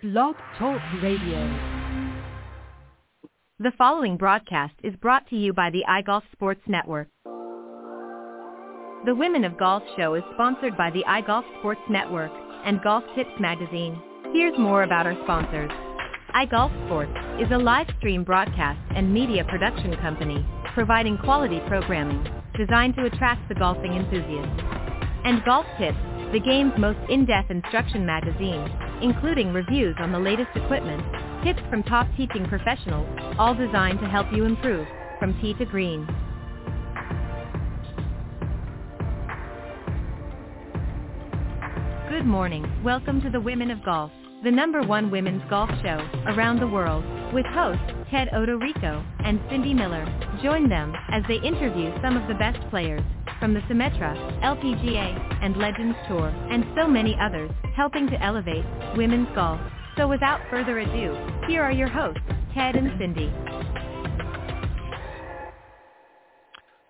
[0.00, 1.40] Blog Talk Radio.
[3.58, 7.08] The following broadcast is brought to you by the iGolf Sports Network.
[9.06, 12.30] The Women of Golf show is sponsored by the iGolf Sports Network
[12.64, 14.00] and Golf Tips magazine.
[14.32, 15.72] Here's more about our sponsors.
[16.32, 22.24] iGolf Sports is a live stream broadcast and media production company providing quality programming
[22.56, 24.62] designed to attract the golfing enthusiast.
[25.24, 25.98] And Golf Tips,
[26.30, 28.70] the game's most in-depth instruction magazine,
[29.02, 31.02] including reviews on the latest equipment,
[31.44, 33.08] tips from top teaching professionals,
[33.38, 34.86] all designed to help you improve
[35.18, 36.06] from tee to green.
[42.08, 42.66] Good morning.
[42.84, 44.10] Welcome to the Women of Golf,
[44.44, 49.74] the number one women's golf show around the world, with hosts Ted Odorico and Cindy
[49.74, 50.04] Miller.
[50.42, 53.02] Join them as they interview some of the best players
[53.38, 58.64] from the Symetra, LPGA, and Legends Tour, and so many others, helping to elevate
[58.96, 59.60] women's golf.
[59.96, 61.16] So without further ado,
[61.46, 62.20] here are your hosts,
[62.54, 63.32] Ted and Cindy.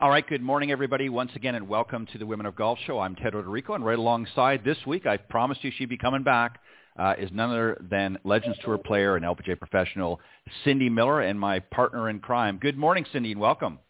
[0.01, 2.99] All right, good morning, everybody, once again, and welcome to the Women of Golf Show.
[2.99, 6.61] I'm Ted Odorico, and right alongside this week, I promised you she'd be coming back,
[6.99, 10.21] uh, is none other than Legends Tour player and LPGA professional
[10.65, 12.59] Cindy Miller and my partner in crime.
[12.59, 13.81] Good morning, Cindy, and welcome.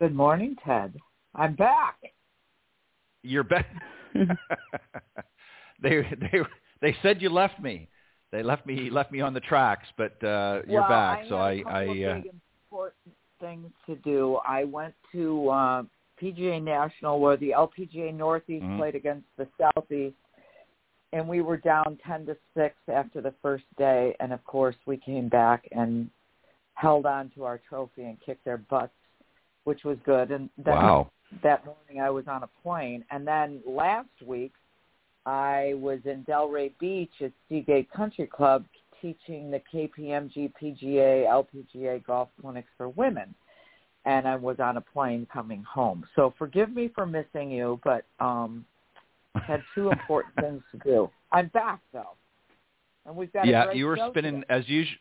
[0.00, 0.94] Good morning, Ted.
[1.34, 1.96] I'm back.
[3.22, 3.66] You're back.
[4.14, 4.28] they
[5.82, 6.40] they
[6.80, 7.88] they said you left me.
[8.30, 11.24] They left me left me on the tracks, but uh, you're well, back.
[11.24, 14.38] I so I I uh, important things to do.
[14.46, 15.82] I went to uh,
[16.20, 18.78] PGA National where the LPGA Northeast Mhm.
[18.78, 20.16] played against the Southeast,
[21.12, 24.96] and we were down ten to six after the first day, and of course we
[24.96, 26.10] came back and
[26.74, 28.92] held on to our trophy and kicked their butts,
[29.64, 30.30] which was good.
[30.30, 31.10] And then wow.
[31.42, 33.04] That morning I was on a plane.
[33.10, 34.52] And then last week
[35.26, 38.64] I was in Delray Beach at Seagate Country Club
[39.00, 43.34] teaching the KPMG PGA LPGA golf clinics for women.
[44.06, 46.04] And I was on a plane coming home.
[46.14, 48.64] So forgive me for missing you, but um
[49.34, 51.10] had two important things to do.
[51.32, 52.16] I'm back though.
[53.06, 54.46] And we've got Yeah, you were spinning today.
[54.48, 54.98] as usual.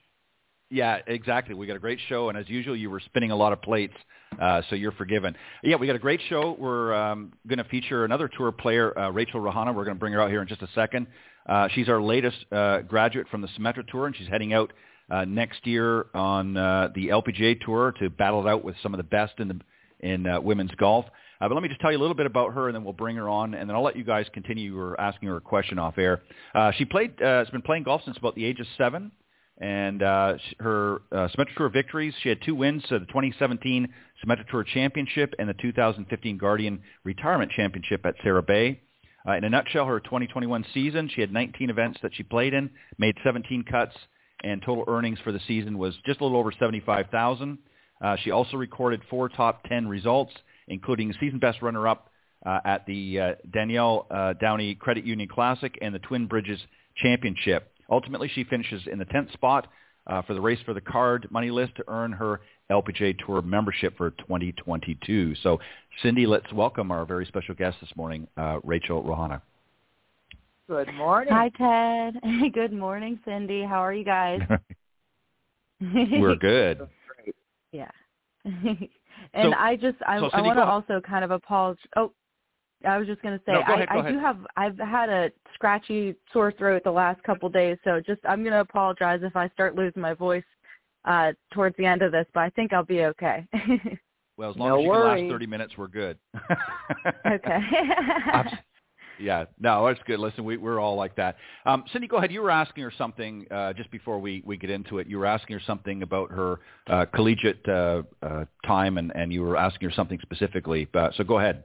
[0.70, 1.54] Yeah, exactly.
[1.54, 3.94] We got a great show, and as usual, you were spinning a lot of plates,
[4.42, 5.36] uh, so you're forgiven.
[5.62, 6.56] Yeah, we got a great show.
[6.58, 9.74] We're um, going to feature another tour player, uh, Rachel Rohanna.
[9.76, 11.08] We're going to bring her out here in just a second.
[11.48, 14.74] Uh, she's our latest uh, graduate from the Symetra Tour, and she's heading out
[15.12, 18.98] uh, next year on uh, the LPGA Tour to battle it out with some of
[18.98, 19.60] the best in the
[20.00, 21.06] in women's golf.
[21.44, 22.94] Uh, but let me just tell you a little bit about her, and then we'll
[22.94, 24.72] bring her on, and then I'll let you guys continue.
[24.72, 26.22] You were asking her a question off air.
[26.56, 27.22] Uh, she played.
[27.22, 29.12] Uh, has been playing golf since about the age of seven
[29.60, 32.14] and uh, her uh, Symetra Tour victories.
[32.22, 33.88] She had two wins: uh, the 2017
[34.24, 38.82] Symetra Tour Championship and the 2015 Guardian Retirement Championship at Sara Bay.
[39.28, 42.70] Uh, in a nutshell, her 2021 season, she had 19 events that she played in,
[42.98, 43.96] made 17 cuts,
[44.44, 47.58] and total earnings for the season was just a little over 75,000.
[48.04, 50.34] Uh, she also recorded four top 10 results,
[50.68, 52.10] including season best runner-up
[52.46, 56.60] uh, at the uh, Danielle uh, Downey Credit Union Classic and the Twin Bridges
[56.98, 57.73] Championship.
[57.90, 59.68] Ultimately, she finishes in the 10th spot
[60.08, 63.96] uh, for the race for the card money list to earn her LPGA Tour membership
[63.98, 65.36] for 2022.
[65.44, 65.60] So,
[66.02, 69.42] Cindy, let's welcome our very special guest this morning, uh, Rachel Rohanna.
[70.70, 71.34] Good morning.
[71.34, 72.54] Hi, Ted.
[72.54, 73.64] Good morning, Cindy.
[73.64, 74.40] How are you guys?
[75.82, 76.88] We're good.
[77.72, 77.92] yeah.
[78.46, 78.88] and
[79.42, 81.84] So- I just I, so, I want to also kind of apologize.
[81.96, 82.14] Oh,
[82.86, 84.14] I was just going to say No, go I, ahead, go I ahead.
[84.14, 88.42] do have I've had a scratchy sore throat the last couple days, so just I'm
[88.44, 90.44] going to apologize if I start losing my voice
[91.06, 93.46] uh towards the end of this, but I think I'll be okay.
[94.36, 96.18] Well, as long No as you can last 30 minutes, we're good.
[97.28, 97.60] okay.
[99.20, 100.20] Yeah, no, that's good.
[100.20, 101.38] Listen, we, we're all like that.
[101.66, 102.32] Um, Cindy, go ahead.
[102.32, 105.08] You were asking her something uh, just before we, we get into it.
[105.08, 109.44] You were asking her something about her uh, collegiate uh, uh, time, and, and you
[109.44, 110.88] were asking her something specifically.
[110.94, 111.64] Uh, so go ahead.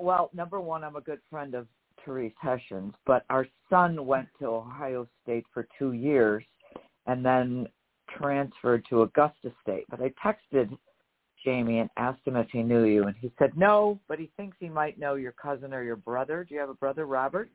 [0.00, 1.66] Well, number one, I'm a good friend of
[2.04, 6.42] Therese Hession's, but our son went to Ohio State for two years
[7.06, 7.66] and then
[8.18, 9.84] transferred to Augusta State.
[9.90, 10.76] But I texted
[11.44, 14.56] Jamie and asked him if he knew you, and he said no, but he thinks
[14.60, 16.44] he might know your cousin or your brother.
[16.44, 17.50] Do you have a brother, Robert?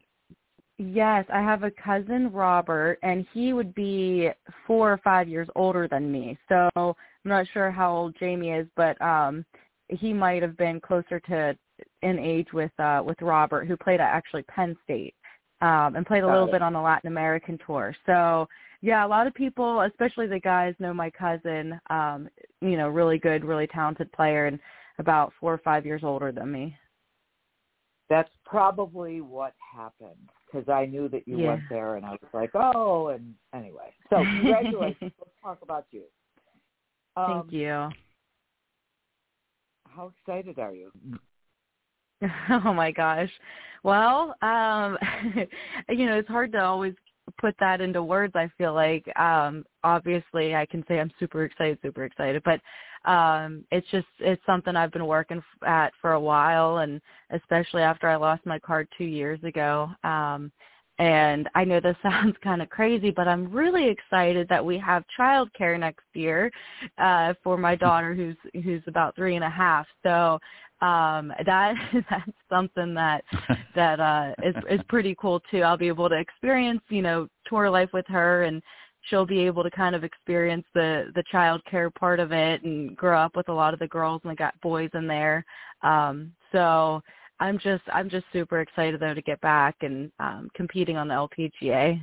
[0.78, 4.30] Yes, I have a cousin Robert, and he would be
[4.68, 6.38] four or five years older than me.
[6.50, 6.94] So I'm
[7.24, 9.46] not sure how old Jamie is, but um
[9.88, 11.56] he might have been closer to
[12.01, 15.16] in age with uh with Robert, who played at actually Penn State,
[15.62, 16.51] um, and played a Got little it.
[16.51, 17.95] bit on the Latin American tour.
[18.06, 18.48] So
[18.81, 21.80] yeah, a lot of people, especially the guys, know my cousin.
[21.89, 22.30] Um,
[22.62, 24.60] you know, really good, really talented player, and
[25.00, 26.77] about four or five years older than me.
[28.10, 31.48] That's probably what happened because I knew that you Yeah.
[31.48, 33.94] went there, and I was like, oh, and anyway.
[34.10, 35.12] So congratulations.
[35.19, 36.04] Let's talk about you.
[37.18, 37.89] Um, Thank you.
[39.88, 40.92] How excited are you?
[42.50, 43.30] Oh my gosh.
[43.83, 44.98] Well, um
[45.89, 46.94] you know, it's hard to always
[47.39, 49.06] put that into words, I feel like.
[49.18, 52.62] Um obviously I can say I'm super excited, super excited, but
[53.10, 57.01] um it's just it's something I've been working at for a while and
[57.31, 59.89] especially after I lost my card 2 years ago.
[60.04, 60.51] Um
[60.97, 65.03] and I know this sounds kind of crazy, but I'm really excited that we have
[65.19, 66.51] childcare next year
[66.97, 69.86] uh, for my daughter, who's who's about three and a half.
[70.03, 70.39] So
[70.81, 71.74] um, that
[72.09, 73.24] that's something that
[73.75, 75.62] that uh, is is pretty cool too.
[75.62, 78.62] I'll be able to experience, you know, tour life with her, and
[79.09, 82.95] she'll be able to kind of experience the the child care part of it and
[82.95, 85.45] grow up with a lot of the girls and I got boys in there.
[85.81, 87.01] Um, so
[87.40, 91.14] I'm just I'm just super excited though to get back and um, competing on the
[91.14, 92.02] LPGA.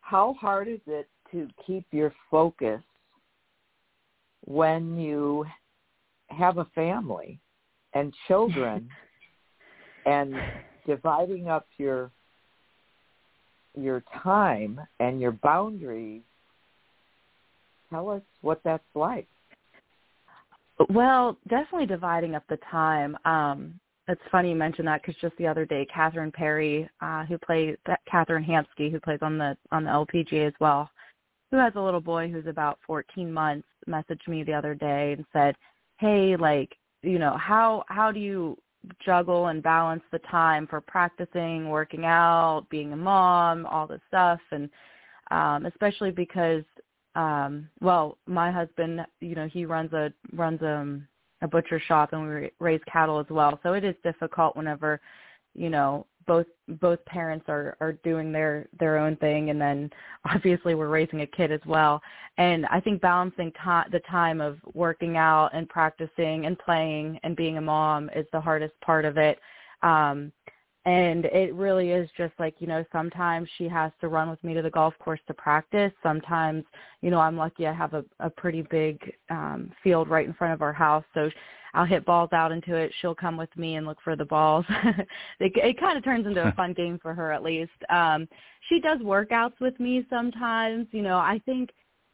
[0.00, 2.80] How hard is it to keep your focus
[4.44, 5.46] when you
[6.28, 7.38] have a family
[7.94, 8.88] and children
[10.06, 10.36] and
[10.86, 12.10] dividing up your
[13.76, 16.22] your time and your boundaries
[17.90, 19.28] tell us what that's like
[20.90, 23.16] Well, definitely dividing up the time.
[23.24, 27.36] Um, it's funny you mentioned that because just the other day, Catherine Perry, uh, who
[27.38, 27.76] plays
[28.10, 30.90] Catherine Hamski, who plays on the on the LPGA as well,
[31.50, 35.26] who has a little boy who's about 14 months, messaged me the other day and
[35.32, 35.56] said,
[35.98, 38.56] "Hey, like, you know, how how do you
[39.04, 44.40] juggle and balance the time for practicing, working out, being a mom, all this stuff,
[44.52, 44.70] and
[45.30, 46.64] um, especially because
[47.14, 51.06] um well my husband you know he runs a runs um
[51.42, 53.58] a butcher shop and we raise cattle as well.
[53.62, 55.00] So it is difficult whenever
[55.54, 56.46] you know both
[56.80, 59.90] both parents are are doing their their own thing and then
[60.34, 62.00] obviously we're raising a kid as well.
[62.36, 67.36] And i think balancing ti the time of working out and practicing and playing and
[67.36, 69.38] being a mom is the hardest part of it.
[69.82, 70.32] Um
[70.88, 74.54] and it really is just like you know sometimes she has to run with me
[74.54, 75.92] to the golf course to practice.
[76.02, 76.64] Sometimes
[77.02, 78.98] you know i'm lucky i have a a pretty big
[79.28, 81.04] um field right in front of our house.
[81.12, 81.28] So
[81.74, 82.90] i'll hit balls out into it.
[83.00, 84.64] She'll come with me and look for the balls.
[85.40, 87.78] It, it kind of turns into a fun game for her at least.
[87.90, 88.26] Um
[88.70, 90.86] she does workouts with me sometimes.
[90.92, 91.70] You know i think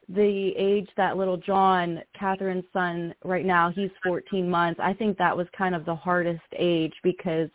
[0.09, 4.79] the age that little John, Catherine's son, right now, he's 14 months.
[4.83, 7.49] I think that was kind of the hardest age because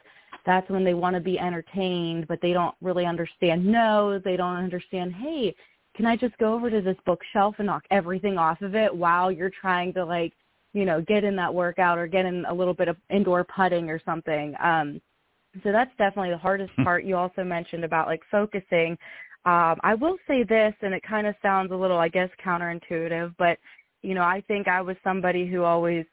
[0.45, 4.19] that's when they want to be entertained, but they don't really understand no.
[4.24, 5.56] They don't understand, hey,
[5.95, 9.31] can I just go over to this bookshelf and knock everything off of it while
[9.31, 10.33] you're trying to like,
[10.74, 13.89] you know, get in that workout or get in a little bit of indoor putting
[13.89, 14.53] or something.
[14.63, 15.01] Um,
[15.63, 17.03] so that's definitely the hardest part.
[17.03, 18.97] You also mentioned about like focusing.
[19.45, 23.33] Um, I will say this, and it kind of sounds a little, I guess, counterintuitive,
[23.38, 23.57] but
[24.01, 26.06] you know, I think I was somebody who always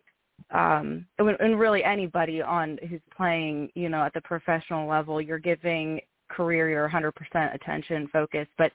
[0.53, 5.39] um and and really anybody on who's playing you know at the professional level you're
[5.39, 7.13] giving career your 100%
[7.55, 8.49] attention focus.
[8.59, 8.73] But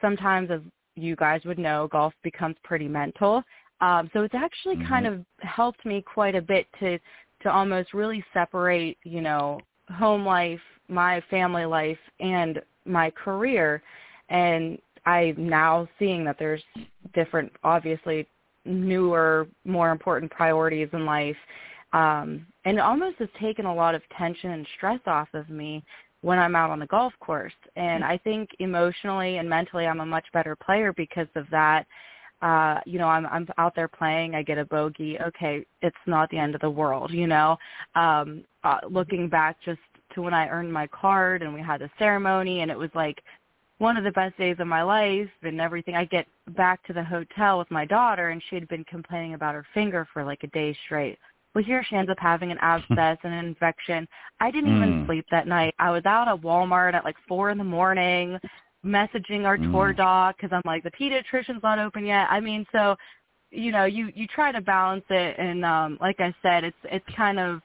[0.00, 0.60] sometimes as
[0.96, 3.42] you guys would know golf becomes pretty mental.
[3.80, 4.88] Um so it's actually Mhm.
[4.88, 6.98] kind of helped me quite a bit to
[7.42, 13.82] to almost really separate you know home life my family life and my career.
[14.28, 16.62] And i'm now seeing that there's
[17.14, 18.26] different obviously
[18.64, 21.36] newer, more important priorities in life.
[21.92, 25.84] Um, and it almost has taken a lot of tension and stress off of me
[26.22, 27.52] when I'm out on the golf course.
[27.76, 31.86] And I think emotionally and mentally I'm a much better player because of that.
[32.42, 35.18] Uh, you know, I'm I'm out there playing, I get a bogey.
[35.20, 37.56] Okay, it's not the end of the world, you know.
[37.94, 39.80] Um uh, looking back just
[40.14, 43.22] to when I earned my card and we had the ceremony and it was like
[43.84, 45.94] one of the best days of my life and everything.
[45.94, 46.26] I get
[46.56, 50.08] back to the hotel with my daughter and she had been complaining about her finger
[50.10, 51.18] for like a day straight.
[51.54, 54.08] Well, here she ends up having an abscess and an infection.
[54.40, 55.06] I didn't even Mm.
[55.06, 55.74] sleep that night.
[55.78, 58.38] I was out at Walmart at like four in the morning,
[58.86, 59.96] messaging our tour Mm.
[59.98, 62.26] doc because I'm like the pediatrician's not open yet.
[62.30, 62.96] I mean, so
[63.50, 67.04] you know, you you try to balance it, and um, like I said, it's it's
[67.14, 67.60] kind of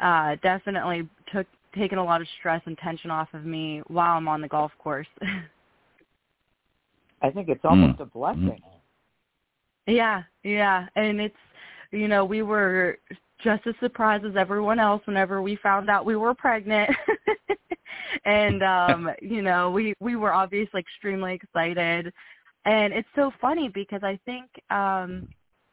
[0.00, 4.28] uh, definitely took taken a lot of stress and tension off of me while I'm
[4.28, 5.06] on the golf course.
[7.22, 8.02] I think it's almost Mm.
[8.02, 8.62] a blessing.
[9.86, 11.36] yeah, yeah, and it's
[11.90, 12.98] you know we were
[13.42, 16.90] just as surprised as everyone else whenever we found out we were pregnant.
[18.24, 22.12] and um you know we we were obviously extremely excited
[22.64, 25.28] and it's so funny because i think um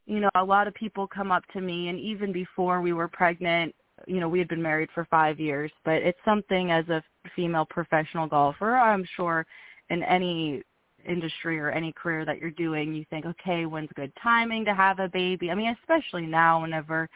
[0.05, 3.07] you know a lot of people come up to me and even before we were
[3.07, 3.73] pregnant
[4.07, 7.03] you know, we had been married for five years, but it's something as a
[7.35, 9.45] female professional golfer, I'm sure
[9.89, 10.63] in any
[11.07, 14.99] industry or any career that you're doing, you think, okay, when's good timing to have
[14.99, 15.51] a baby?
[15.51, 17.09] I mean, especially now whenever,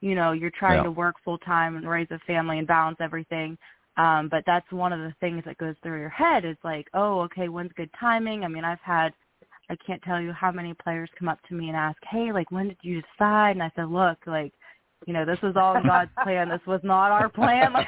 [0.00, 0.84] you know, you're trying Yeah.
[0.84, 3.56] to work full time and raise a family and balance everything.
[3.96, 7.20] Um, but that's one of the things that goes through your head is like, oh,
[7.22, 8.44] okay, when's good timing?
[8.44, 9.12] I mean, I've had
[9.70, 12.50] I can't tell you how many players come up to me and ask, "Hey, like
[12.50, 14.52] when did you decide?" And I said, "Look, like,
[15.06, 16.48] you know, this was all God's plan.
[16.48, 17.72] This was not our plan.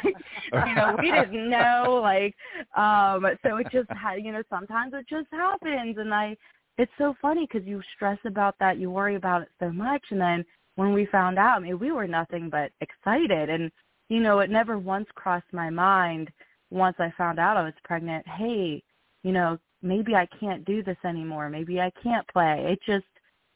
[0.53, 2.01] Like, you know, we didn't know.
[2.03, 2.35] Like,
[2.77, 6.37] um, so it just had, you know, sometimes it just happens, and I,
[6.79, 10.21] it's so funny because you stress about that, you worry about it so much, and
[10.21, 10.45] then
[10.77, 13.71] when we found out, I mean, we were nothing but excited, and
[14.09, 16.31] you know, it never once crossed my mind
[16.71, 18.27] once I found out I was pregnant.
[18.27, 18.83] Hey,
[19.23, 21.49] you know, maybe I can't do this anymore.
[21.49, 22.67] Maybe I can't play.
[22.69, 23.07] It just,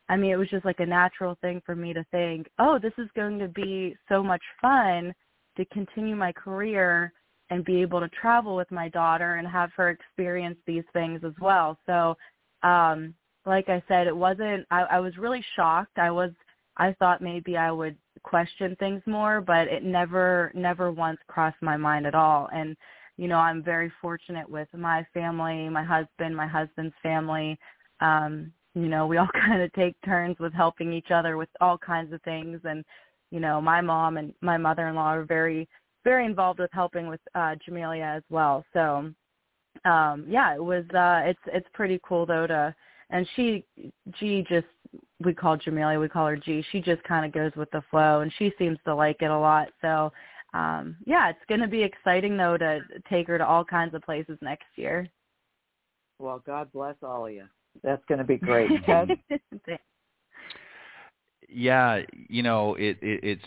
[0.08, 2.92] I mean, it was just like a natural thing for me to think, oh, this
[2.98, 5.14] is going to be so much fun
[5.56, 7.12] to continue my career
[7.50, 11.32] and be able to travel with my daughter and have her experience these things as
[11.40, 11.78] well.
[11.86, 12.16] So,
[12.62, 15.98] um, like I said, it wasn't, I, I was really shocked.
[15.98, 16.32] I was,
[16.76, 21.76] I thought maybe I would question things more, but it never, never once crossed my
[21.76, 22.48] mind at all.
[22.52, 22.76] And,
[23.16, 27.58] you know, I'm very fortunate with my family, my husband, my husband's family.
[28.00, 31.78] Um, you know, we all kind of take turns with helping each other with all
[31.78, 32.60] kinds of things.
[32.64, 32.84] And,
[33.30, 35.66] you know, my mom and my mother-in-law are very,
[36.04, 38.64] very involved with helping with uh, Jamelia as well.
[38.72, 39.10] So,
[39.84, 42.74] um, yeah, it was, uh, it's, it's pretty cool though to,
[43.10, 43.64] and she,
[44.18, 44.66] G just,
[45.24, 46.64] we call Jamelia, we call her G.
[46.70, 49.38] She just kind of goes with the flow and she seems to like it a
[49.38, 49.68] lot.
[49.80, 50.12] So,
[50.54, 54.02] um, yeah, it's going to be exciting though to take her to all kinds of
[54.02, 55.08] places next year.
[56.18, 57.44] Well, God bless all of you.
[57.82, 58.70] That's going to be great.
[58.86, 59.18] Ted?
[61.48, 63.44] Yeah, you know, it, it it's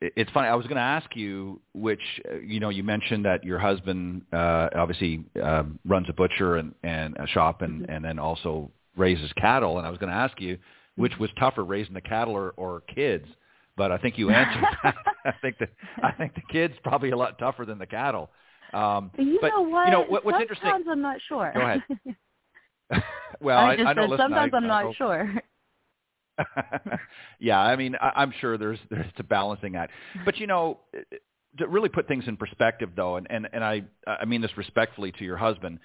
[0.00, 0.48] it's funny.
[0.48, 2.02] I was going to ask you, which
[2.42, 7.16] you know, you mentioned that your husband uh, obviously uh, runs a butcher and, and
[7.16, 7.90] a shop, and Mm-hmm.
[7.92, 9.78] and then also raises cattle.
[9.78, 10.58] And I was going to ask you,
[10.96, 13.26] which was tougher, raising the cattle or, or kids?
[13.76, 14.64] But I think you answered.
[14.82, 14.94] that.
[15.24, 15.68] I think the
[16.02, 18.30] I think the kids probably a lot tougher than the cattle.
[18.72, 19.86] Um, you but know what?
[19.86, 20.90] you know what, what's sometimes interesting?
[20.90, 21.52] I'm not sure.
[21.54, 21.82] Go ahead.
[23.40, 24.08] Well, I I, just I know.
[24.08, 25.34] said sometimes I, I'm not sure.
[27.40, 29.92] yeah, I mean, I, I'm sure there's there's a balancing act,
[30.24, 30.80] but you know,
[31.58, 35.12] to really put things in perspective, though, and and and I I mean this respectfully
[35.12, 35.78] to your husband,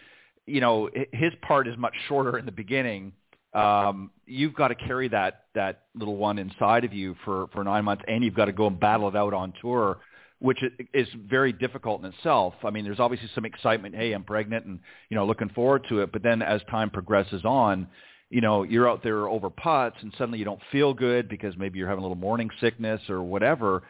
[0.46, 3.14] you know, his part is much shorter in the beginning.
[3.54, 7.86] Um, you've got to carry that that little one inside of you for for nine
[7.86, 10.00] months, and you've got to go and battle it out on tour,
[10.42, 10.60] which
[10.94, 12.56] is very difficult in itself.
[12.64, 13.96] I mean, there's obviously some excitement.
[13.96, 14.80] Hey, I'm pregnant, and
[15.10, 16.12] you know, looking forward to it.
[16.12, 17.88] But then as time progresses on,
[18.32, 21.78] you know, you're out there over putts and suddenly you don't feel good because maybe
[21.78, 23.84] you're having a little morning sickness or whatever.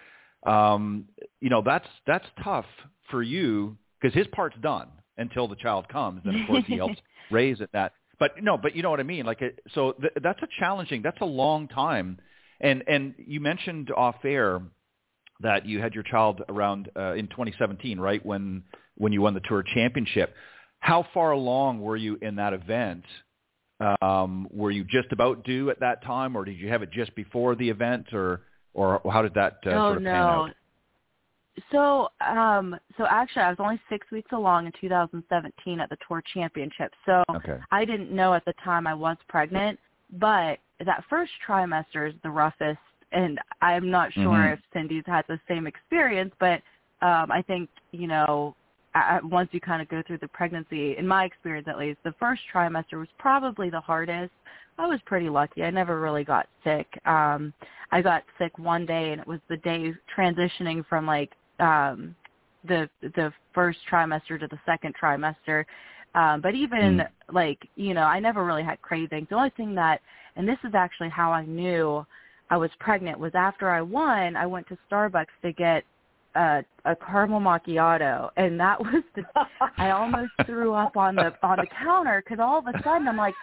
[0.45, 1.05] Um,
[1.39, 2.65] you know, that's that's tough
[3.09, 6.21] for you because his part's done until the child comes.
[6.25, 6.99] Then of course he helps
[7.31, 7.69] raise it.
[7.71, 9.25] That, but no, but you know what I mean.
[9.25, 11.01] Like, it, so th- that's a challenging.
[11.01, 12.19] That's a long time.
[12.59, 14.61] And and you mentioned off air
[15.41, 18.63] that you had your child around uh, in 2017, right when
[18.97, 20.33] when you won the tour championship.
[20.79, 23.03] How far along were you in that event?
[24.01, 27.15] Um, were you just about due at that time, or did you have it just
[27.15, 28.41] before the event, or
[28.73, 30.11] or how did that uh, oh sort of no.
[30.11, 30.49] pan out?
[31.71, 36.23] So, um, so actually, I was only six weeks along in 2017 at the Tour
[36.33, 36.93] Championship.
[37.05, 37.57] So Okay.
[37.71, 39.77] I didn't know at the time I was pregnant,
[40.13, 42.79] but that first trimester is the roughest,
[43.11, 44.53] and I'm not sure Mhm.
[44.53, 46.61] if Cindy's had the same experience, but
[47.01, 48.55] um, I think you know,
[48.95, 51.99] a- a- once you kind of go through the pregnancy, in my experience at least,
[52.03, 54.31] the first trimester was probably the hardest.
[54.77, 55.63] I was pretty lucky.
[55.63, 56.87] I never really got sick.
[57.05, 57.53] Um,
[57.91, 62.15] I got sick one day, and it was the day transitioning from like um,
[62.65, 65.65] the the first trimester to the second trimester.
[66.15, 67.07] Um, but even Mm.
[67.31, 69.29] like you know, I never really had cravings.
[69.29, 70.01] The only thing that,
[70.35, 72.05] and this is actually how I knew
[72.51, 75.85] I was pregnant, was after I won, I went to Starbucks to get
[76.35, 79.23] a, a caramel macchiato, and that was the.
[79.77, 83.17] I almost threw up on the on the counter because all of a sudden I'm
[83.17, 83.33] like,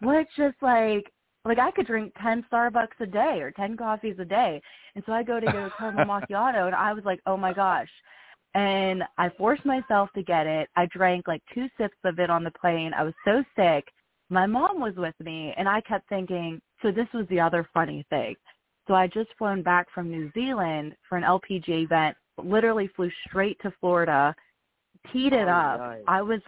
[0.00, 1.10] what just like
[1.44, 4.60] like I could drink ten Starbucks a day or ten coffees a day,
[4.96, 7.52] and so I go to get a caramel macchiato, and I was like, oh my
[7.52, 7.88] gosh,
[8.54, 10.68] and I forced myself to get it.
[10.76, 12.92] I drank like two sips of it on the plane.
[12.92, 13.84] I was so sick.
[14.30, 16.60] My mom was with me, and I kept thinking.
[16.82, 18.36] So this was the other funny thing.
[18.86, 22.16] So I just flown back from New Zealand for an LPG event.
[22.42, 24.34] Literally flew straight to Florida,
[25.12, 25.78] teed it Oh, up.
[25.78, 26.04] nice.
[26.06, 26.40] I was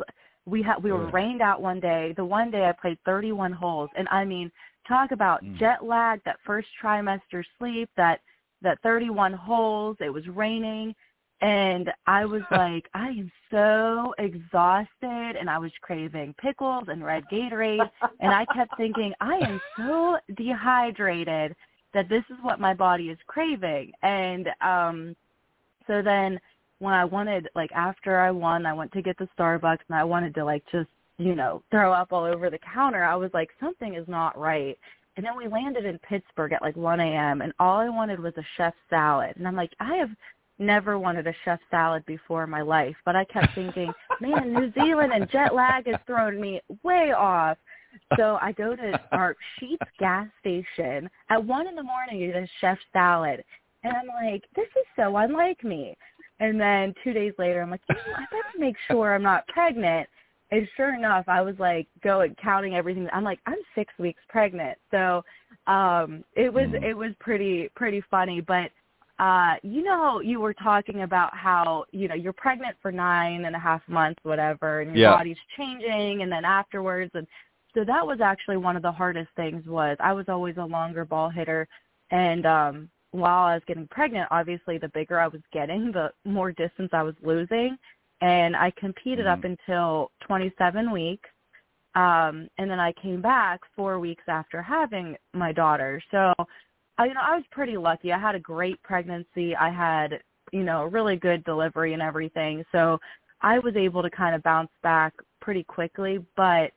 [0.46, 1.10] we had we were Yeah.
[1.12, 2.14] rained out one day.
[2.16, 4.50] The one day I played 31 holes, and I mean,
[4.88, 5.58] talk about Mm.
[5.58, 8.20] jet lag, that first trimester sleep, that
[8.62, 9.96] that 31 holes.
[10.00, 10.94] It was raining,
[11.40, 17.24] and I was like, I am so exhausted, and I was craving pickles and red
[17.32, 17.88] Gatorade,
[18.20, 21.54] and I kept thinking, I am so dehydrated
[21.92, 25.16] that this is what my body is craving, and um,
[25.86, 26.38] so then
[26.78, 30.04] when I wanted, like after I won, I went to get the Starbucks, and I
[30.04, 33.04] wanted to like just you know throw up all over the counter.
[33.04, 34.78] I was like, something is not right.
[35.16, 37.42] And then we landed in Pittsburgh at like 1 a.m.
[37.42, 39.34] and all I wanted was a chef salad.
[39.36, 40.08] And I'm like, I have
[40.60, 44.72] never wanted a chef salad before in my life, but I kept thinking, man, New
[44.74, 47.58] Zealand and jet lag has thrown me way off.
[48.16, 52.36] So I go to our Sheetz gas station at one in the morning to get
[52.36, 53.42] a chef salad,
[53.82, 55.96] and I'm like, this is so unlike me.
[56.38, 59.46] And then two days later, I'm like, you know, I better make sure I'm not
[59.48, 60.08] pregnant.
[60.52, 63.08] And sure enough, I was like going counting everything.
[63.12, 64.78] I'm like, I'm six weeks pregnant.
[64.90, 65.22] So
[65.66, 68.40] um it was it was pretty pretty funny.
[68.40, 68.70] But
[69.20, 73.54] uh, you know, you were talking about how, you know, you're pregnant for nine and
[73.54, 75.16] a half months, whatever, and your Yeah.
[75.16, 77.26] body's changing and then afterwards and
[77.74, 81.04] so that was actually one of the hardest things was I was always a longer
[81.04, 81.68] ball hitter
[82.10, 86.52] and um while I was getting pregnant, obviously the bigger I was getting, the more
[86.52, 87.76] distance I was losing.
[88.20, 91.28] And I competed up until 27 weeks.
[91.96, 96.00] Um, and then I came back four weeks after having my daughter.
[96.12, 96.32] So,
[97.00, 98.12] I, you know, I was pretty lucky.
[98.12, 99.56] I had a great pregnancy.
[99.56, 100.20] I had,
[100.52, 102.62] you know, a really good delivery and everything.
[102.72, 102.98] So
[103.40, 106.18] I was able to kind of bounce back pretty quickly.
[106.36, 106.72] But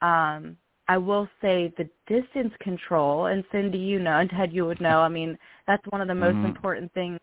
[0.00, 4.80] um, I will say the distance control, and Cindy, you know, and Ted, you would
[4.80, 5.00] know.
[5.00, 6.44] I mean, that's one of the most Mhm.
[6.44, 7.18] important things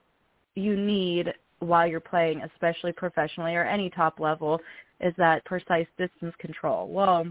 [0.56, 4.60] you need while you're playing, especially professionally or any top level,
[5.00, 6.90] is that precise distance control.
[6.90, 7.28] Well,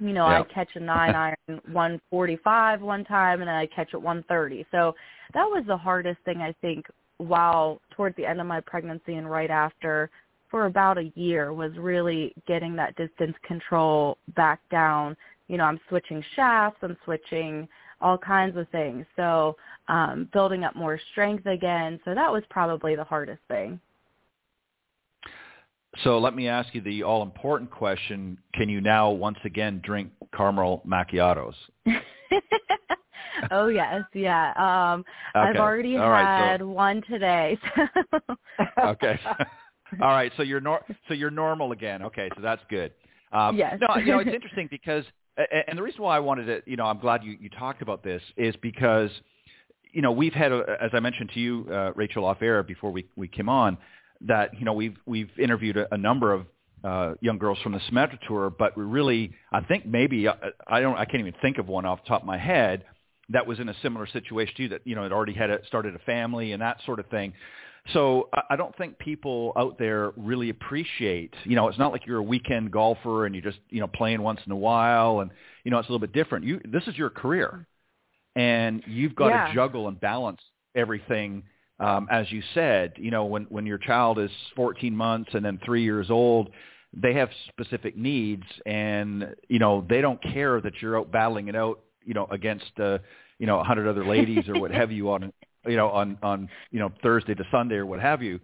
[0.00, 0.48] you know, I Yep.
[0.50, 1.36] catch a nine iron
[1.72, 4.66] 145 one time, and then I catch it 130.
[4.70, 4.94] So
[5.34, 6.86] that was the hardest thing I think.
[7.18, 10.08] While towards the end of my pregnancy and right after,
[10.50, 15.14] for about a year, was really getting that distance control back down.
[15.46, 17.68] You know, I'm switching shafts, I'm switching
[18.00, 19.04] all kinds of things.
[19.16, 19.56] So
[19.88, 22.00] um, building up more strength again.
[22.04, 23.78] So that was probably the hardest thing.
[26.04, 30.82] So let me ask you the all-important question: Can you now once again drink caramel
[30.86, 31.54] macchiatos?
[33.50, 34.52] oh yes, yeah.
[34.56, 35.58] Um I've Okay.
[35.58, 37.58] already All right, so- had one today.
[37.76, 37.86] So.
[38.84, 39.18] okay.
[40.00, 40.32] All right.
[40.36, 42.02] So you're nor- so you're normal again.
[42.02, 42.28] Okay.
[42.36, 42.92] So that's good.
[43.32, 43.78] Um, Yes.
[43.80, 45.04] No, you know it's interesting because,
[45.68, 48.04] and the reason why I wanted to, you know, I'm glad you you talked about
[48.04, 49.10] this is because,
[49.92, 52.92] you know, we've had, a, as I mentioned to you, uh, Rachel, off air before
[52.92, 53.76] we we came on,
[54.22, 56.46] that you know we've we've interviewed a, a number of
[56.84, 60.34] uh, young girls from the Symetra Tour, but we really, I think maybe uh,
[60.66, 62.84] I don't, I can't even think of one off the top of my head
[63.28, 65.64] that was in a similar situation to you that you know had already had a,
[65.66, 67.32] started a family and that sort of thing.
[67.94, 72.06] So I- I don't think people out there really appreciate, you know, it's not like
[72.06, 75.30] you're a weekend golfer and you're just, you know, playing once in a while and,
[75.64, 76.44] you know, it's a little bit different.
[76.44, 77.66] You, this is your career
[78.36, 79.48] and you've got Yeah.
[79.48, 80.40] to juggle and balance
[80.74, 81.44] everything.
[81.80, 85.58] Um, as you said, you know, when, when your child is 14 months and then
[85.64, 86.50] three years old,
[86.92, 91.56] they have specific needs and, you know, they don't care that you're out battling it
[91.56, 92.98] out, you know, against, uh,
[93.38, 95.32] you know, a hundred other ladies or what have you on,
[95.66, 98.40] you know, on, on, you know, Thursday to Sunday or what have you.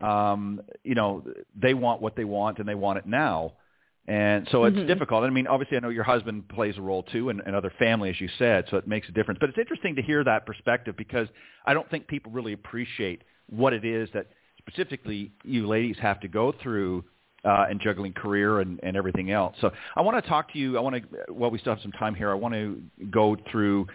[0.00, 1.24] Um, you know,
[1.58, 3.54] they want what they want and they want it now.
[4.08, 4.86] And so it's Mhm.
[4.86, 5.24] difficult.
[5.24, 8.08] I mean, obviously, I know your husband plays a role too, and, and other family,
[8.10, 9.38] as you said, so it makes a difference.
[9.40, 11.28] But it's interesting to hear that perspective because
[11.64, 14.26] I don't think people really appreciate what it is that
[14.58, 17.04] specifically you ladies have to go through
[17.44, 19.56] uh, in juggling career and, and everything else.
[19.60, 20.76] So I want to talk to you.
[20.76, 23.86] I want to, while we still have some time here, I want to go through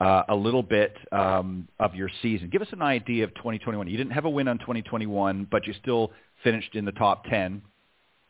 [0.00, 2.48] uh, a little bit um, of your season.
[2.50, 3.88] Give us an idea of 2021.
[3.88, 6.12] You didn't have a win on 2021, but you still
[6.44, 7.62] finished in the top 10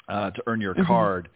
[0.08, 1.28] uh, to earn your card.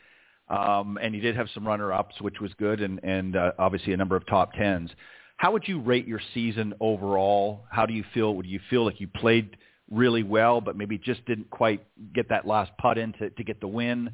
[0.49, 3.97] Um, and you did have some runner-ups, which was good, and, and uh, obviously a
[3.97, 4.91] number of top tens.
[5.37, 7.65] How would you rate your season overall?
[7.71, 8.35] How do you feel?
[8.35, 9.57] Would you feel like you played
[9.91, 13.61] really well, but maybe just didn't quite get that last putt in to, to get
[13.61, 14.11] the win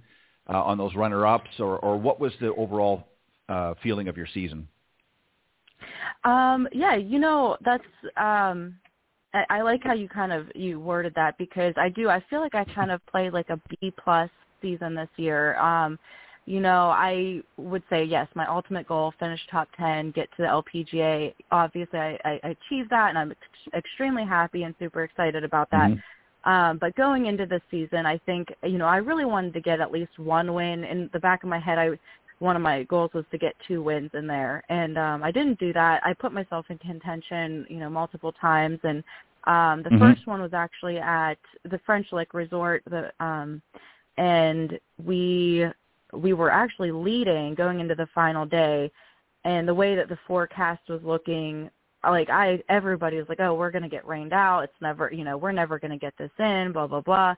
[0.49, 3.09] uh, on those runner-ups, or, or what was the overall
[3.49, 4.69] uh, feeling of your season?
[6.25, 7.85] Um, yeah, you know, that's
[8.17, 8.77] um
[9.35, 12.41] I, I like how you kind of you worded that because I do I feel
[12.41, 15.57] like I kind of played like a B plus season this year.
[15.59, 15.99] Um,
[16.47, 20.49] you know, I would say yes, my ultimate goal, finish top ten, get to the
[20.49, 21.35] LPGA.
[21.51, 25.71] Obviously I, I I achieved that and I'm ex- extremely happy and super excited about
[25.73, 25.91] that.
[25.91, 26.03] Mhm.
[26.45, 29.81] Um, but going into this season, I think you know I really wanted to get
[29.81, 30.85] at least one win.
[30.85, 31.99] In the back of my head, I
[32.39, 35.59] one of my goals was to get two wins in there, and um, I didn't
[35.59, 36.01] do that.
[36.05, 39.03] I put myself in contention, you know, multiple times, and
[39.45, 39.99] um, the mm-hmm.
[39.99, 43.61] first one was actually at the French Lick Resort, the um,
[44.19, 45.67] and we
[46.13, 48.91] we were actually leading going into the final day,
[49.45, 51.71] and the way that the forecast was looking,
[52.05, 54.65] like I everybody was like, oh, we're gonna get rained out.
[54.65, 56.73] It's never, you know, we're never gonna get this in.
[56.73, 57.35] Blah blah blah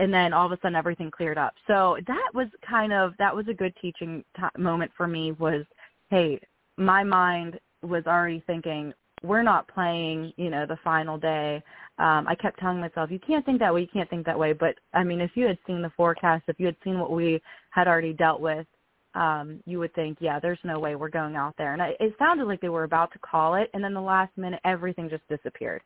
[0.00, 1.54] and then all of a sudden everything cleared up.
[1.66, 5.32] So that was kind of that was a good teaching t- moment for me.
[5.32, 5.64] Was
[6.08, 6.40] hey,
[6.78, 11.62] my mind was already thinking we're not playing, you know, the final day.
[11.98, 14.52] Um, I kept telling myself, you can't think that way, you can't think that way.
[14.52, 17.40] But I mean, if you had seen the forecast, if you had seen what we
[17.70, 18.66] had already dealt with,
[19.14, 21.72] um, you would think, yeah, there's no way we're going out there.
[21.72, 24.36] And I, it sounded like they were about to call it, and then the last
[24.36, 25.82] minute, everything just disappeared.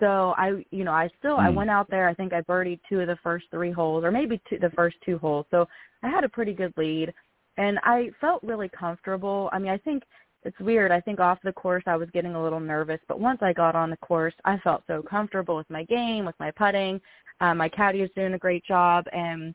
[0.00, 1.40] So I, you know, I still mm.
[1.40, 1.56] I hmm.
[1.56, 2.08] went out there.
[2.08, 4.96] I think I birdied two of the first three holes, or maybe two, the first
[5.04, 5.46] two holes.
[5.50, 5.66] So
[6.02, 7.12] I had a pretty good lead,
[7.56, 9.50] and I felt really comfortable.
[9.52, 10.04] I mean, I think
[10.44, 10.92] it's weird.
[10.92, 13.74] I think off the course I was getting a little nervous, but once I got
[13.74, 17.00] on the course, I felt so comfortable with my game, with my putting.
[17.40, 19.54] Um, my caddy was doing a great job, and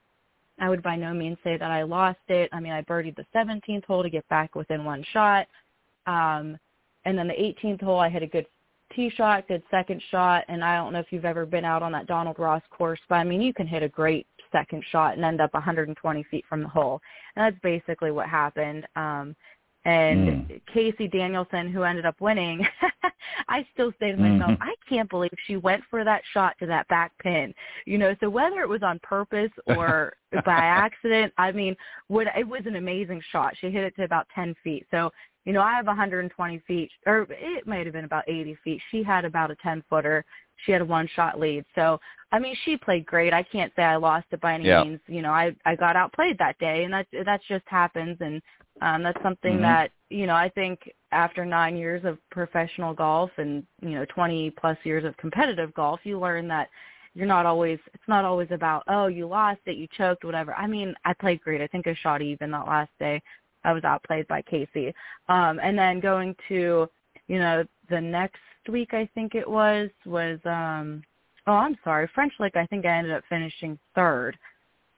[0.59, 2.49] I would by no means say that I lost it.
[2.53, 5.47] I mean, I birdied the 17th hole to get back within one shot.
[6.05, 6.57] Um,
[7.05, 8.45] and then the 18th hole, I hit a good
[8.95, 11.91] tee shot, good second shot, and I don't know if you've ever been out on
[11.93, 15.25] that Donald Ross course, but I mean, you can hit a great second shot and
[15.25, 17.01] end up 120 feet from the hole.
[17.35, 18.87] And that's basically what happened.
[18.95, 19.35] Um,
[19.85, 20.61] and mm.
[20.73, 22.65] Casey Danielson, who ended up winning,
[23.49, 24.63] I still say to myself, mm-hmm.
[24.63, 27.53] I can't believe she went for that shot to that back pin.
[27.85, 30.13] You know, so whether it was on purpose or
[30.45, 31.75] by accident, I mean,
[32.07, 33.55] what it was an amazing shot.
[33.59, 34.87] She hit it to about 10 feet.
[34.89, 35.11] So
[35.45, 38.81] you know, I have 120 feet, or it might have been about 80 feet.
[38.91, 40.23] She had about a 10 footer.
[40.65, 41.65] She had a one shot lead.
[41.75, 41.99] So,
[42.31, 43.33] I mean, she played great.
[43.33, 44.83] I can't say I lost it by any yeah.
[44.83, 44.99] means.
[45.07, 48.17] You know, I I got outplayed that day, and that that just happens.
[48.19, 48.41] And
[48.81, 49.63] um, that's something mm-hmm.
[49.63, 54.51] that you know I think after nine years of professional golf and you know 20
[54.51, 56.69] plus years of competitive golf, you learn that
[57.15, 60.65] you're not always it's not always about oh you lost it you choked whatever i
[60.65, 63.21] mean i played great i think i shot even that last day
[63.63, 64.93] I was outplayed by Casey.
[65.29, 66.87] Um, and then going to,
[67.27, 71.03] you know, the next week I think it was was um
[71.47, 74.37] oh I'm sorry French Lick I think I ended up finishing third.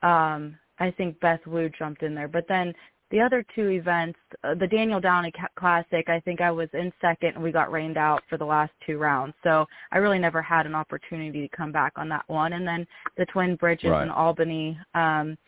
[0.02, 2.74] Um, I think Beth Wu jumped in there, but then
[3.10, 7.34] the other two events, uh, the Danielle Downey Classic, I think I was in second
[7.34, 9.34] and we got rained out for the last two rounds.
[9.44, 12.54] So I really never had an opportunity to come back on that one.
[12.54, 14.02] And then the Twin Bridges right.
[14.02, 15.38] in Albany, um,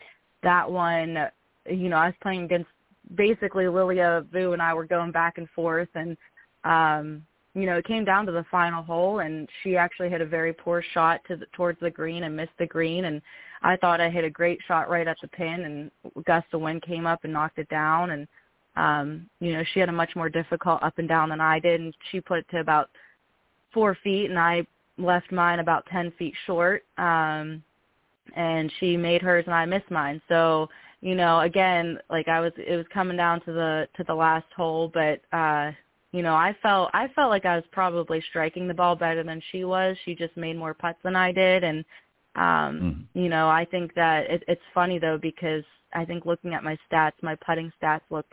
[0.41, 1.17] that one,
[1.69, 2.69] you know, I was playing against
[3.15, 6.17] basically Lilia Vu and I were going back and forth and
[6.65, 7.23] um
[7.59, 10.53] you know, it came down to the final hole and she actually hit a very
[10.53, 13.21] poor shot to the, towards the green and missed the green and
[13.61, 16.81] I thought I hit a great shot right at the pin and gust of wind
[16.83, 18.27] came up and knocked it down and
[18.75, 21.81] um you know, she had a much more difficult up and down than I did
[21.81, 22.89] and she put it to about
[23.73, 24.65] 4 feet and I
[24.97, 27.63] left mine about 10 feet short um
[28.35, 30.21] and she made hers and I missed mine.
[30.27, 30.69] So
[31.01, 34.47] you know, again, like I was, it was coming down to the to the last
[34.55, 35.71] hole, but uh,
[36.11, 39.41] you know, I felt I felt like I was probably striking the ball better than
[39.51, 39.95] she was.
[40.05, 41.85] She just made more putts than I did, and
[42.35, 43.21] um, mm.
[43.21, 46.77] you know, I think that it, it's funny though because I think looking at my
[46.91, 48.25] stats, my putting stats look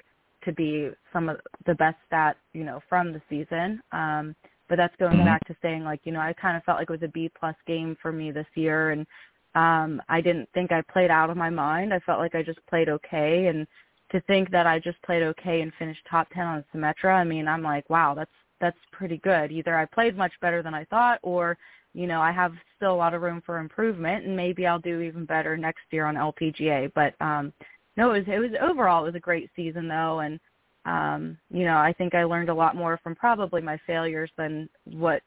[0.44, 3.82] to be some of the best stats, you know, from the season.
[3.92, 4.34] Um,
[4.68, 5.24] but that's going mm-hmm.
[5.24, 7.30] back to saying like, you know, I kind of felt like it was a B
[7.38, 9.06] plus game for me this year, and
[9.54, 11.92] um, I didn't think I played out of my mind.
[11.92, 13.66] I felt like I just played okay, and
[14.12, 17.48] to think that I just played okay and finished top ten on Symetra, I mean,
[17.48, 19.52] I'm like, wow, that's that's pretty good.
[19.52, 21.58] Either I played much better than I thought, or
[21.92, 25.00] you know, I have still a lot of room for improvement, and maybe I'll do
[25.00, 26.92] even better next year on LPGA.
[26.94, 27.52] But um,
[27.96, 30.38] no, it was it was overall it was a great season though, and
[30.84, 34.68] um, you know, I think I learned a lot more from probably my failures than
[34.84, 35.22] what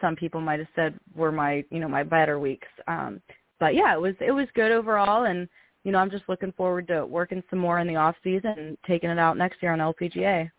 [0.00, 2.68] some people might have said were my you know my better weeks.
[2.86, 3.20] Um,
[3.58, 5.48] but yeah, it was it was good overall, and
[5.86, 8.78] you know I'm just looking forward to working some more in the off season and
[8.88, 10.50] taking it out next year on LPGA.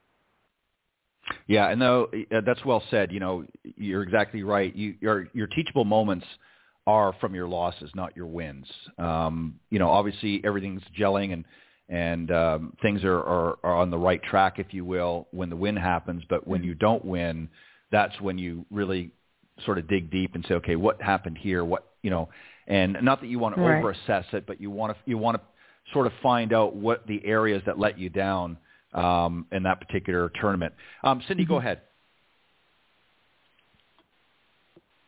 [1.48, 2.10] Yeah, and though
[2.46, 3.12] that's well said.
[3.12, 4.74] You know, you're exactly right.
[4.74, 6.26] You, your your teachable moments
[6.88, 8.68] are from your losses, not your wins.
[8.98, 11.44] Um, you know, obviously everything's gelling and
[11.90, 15.58] and um, things are, are are on the right track, if you will, when the
[15.58, 16.24] win happens.
[16.30, 17.50] But when you don't win,
[17.92, 19.12] that's when you really
[19.66, 21.66] sort of dig deep and say, okay, what happened here?
[21.66, 22.30] What you know,
[22.68, 23.84] and not that you want to right.
[23.84, 25.42] overassess it, but you want to you want to
[25.94, 28.58] sort of find out what the areas that let you down
[28.94, 30.74] um, in that particular tournament.
[31.04, 31.54] Um, Cindy, mm-hmm.
[31.54, 31.82] go ahead.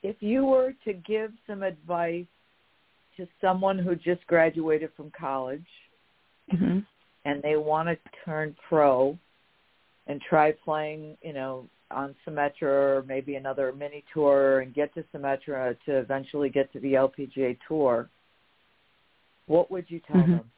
[0.02, 2.26] If you were to give some advice
[3.18, 5.66] to someone who just graduated from college
[6.54, 6.80] mm-hmm.
[7.26, 9.18] and they want to turn pro
[10.08, 15.04] and try playing, you know, on Symetra or maybe another mini tour and get to
[15.14, 18.10] Symetra to eventually get to the LPGA tour,
[19.48, 20.32] what would you tell mm-hmm.
[20.32, 20.52] them?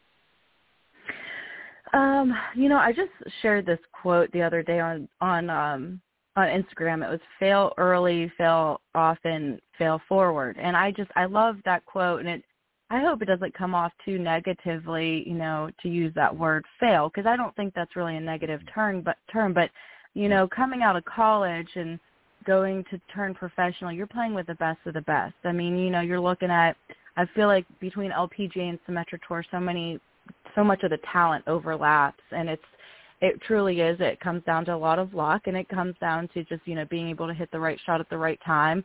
[1.94, 3.10] Um, you know, I just
[3.42, 6.00] shared this quote the other day on on um
[6.36, 7.04] on Instagram.
[7.04, 10.56] It was fail early, fail often, fail forward.
[10.60, 12.42] And I just I love that quote and it
[12.90, 17.08] I hope it doesn't come off too negatively, you know, to use that word fail
[17.08, 19.70] because I don't think that's really a negative term but term but
[20.14, 21.98] you know, coming out of college and
[22.44, 25.34] going to turn professional, you're playing with the best of the best.
[25.44, 26.76] I mean, you know, you're looking at
[27.16, 30.00] I feel like between LPGA and Symetra Tour so many
[30.54, 32.62] so much of the talent overlaps and it's
[33.20, 36.28] it truly is it comes down to a lot of luck and it comes down
[36.34, 38.84] to just you know being able to hit the right shot at the right time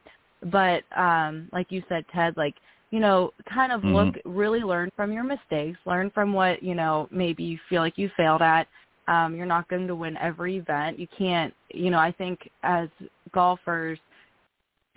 [0.51, 2.55] but um like you said ted like
[2.91, 3.95] you know kind of mm-hmm.
[3.95, 7.97] look really learn from your mistakes learn from what you know maybe you feel like
[7.97, 8.67] you failed at
[9.07, 12.89] um you're not going to win every event you can't you know i think as
[13.33, 13.99] golfers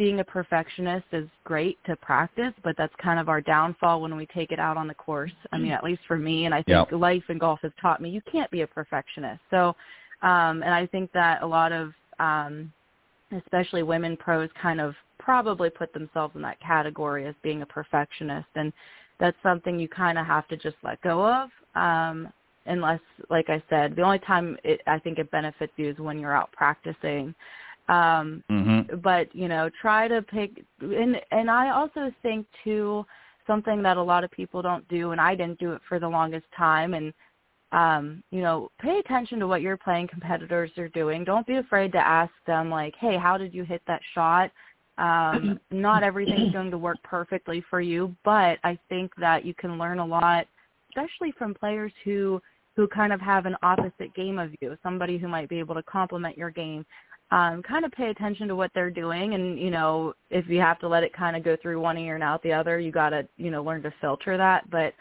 [0.01, 4.25] being a perfectionist is great to practice, but that's kind of our downfall when we
[4.25, 5.31] take it out on the course.
[5.53, 6.99] I mean, at least for me, and I think yep.
[6.99, 9.43] life and golf has taught me you can't be a perfectionist.
[9.51, 9.77] So,
[10.23, 12.73] um, and I think that a lot of, um,
[13.37, 18.49] especially women pros, kind of probably put themselves in that category as being a perfectionist,
[18.55, 18.73] and
[19.19, 21.51] that's something you kind of have to just let go of.
[21.75, 22.33] Um,
[22.67, 26.19] unless, like I said, the only time it, I think it benefits you is when
[26.19, 27.35] you're out practicing.
[27.89, 28.97] Um, mm-hmm.
[29.03, 30.65] But you know, try to pick.
[30.81, 33.05] And and I also think too
[33.47, 36.09] something that a lot of people don't do, and I didn't do it for the
[36.09, 36.95] longest time.
[36.95, 37.13] And
[37.73, 41.25] um, you know, pay attention to what your playing competitors are doing.
[41.25, 44.51] Don't be afraid to ask them like, "Hey, how did you hit that shot?"
[44.99, 49.79] Um, not everything's going to work perfectly for you, but I think that you can
[49.79, 50.47] learn a lot,
[50.91, 52.41] especially from players who
[52.81, 55.83] who kind of have an opposite game of you, somebody who might be able to
[55.83, 56.87] complement your game
[57.31, 59.35] um, kind of pay attention to what they're doing.
[59.35, 62.15] And you know if you have to let it kind of go through one ear
[62.15, 64.71] and out the other you got to you know learn to filter that.
[64.71, 64.95] But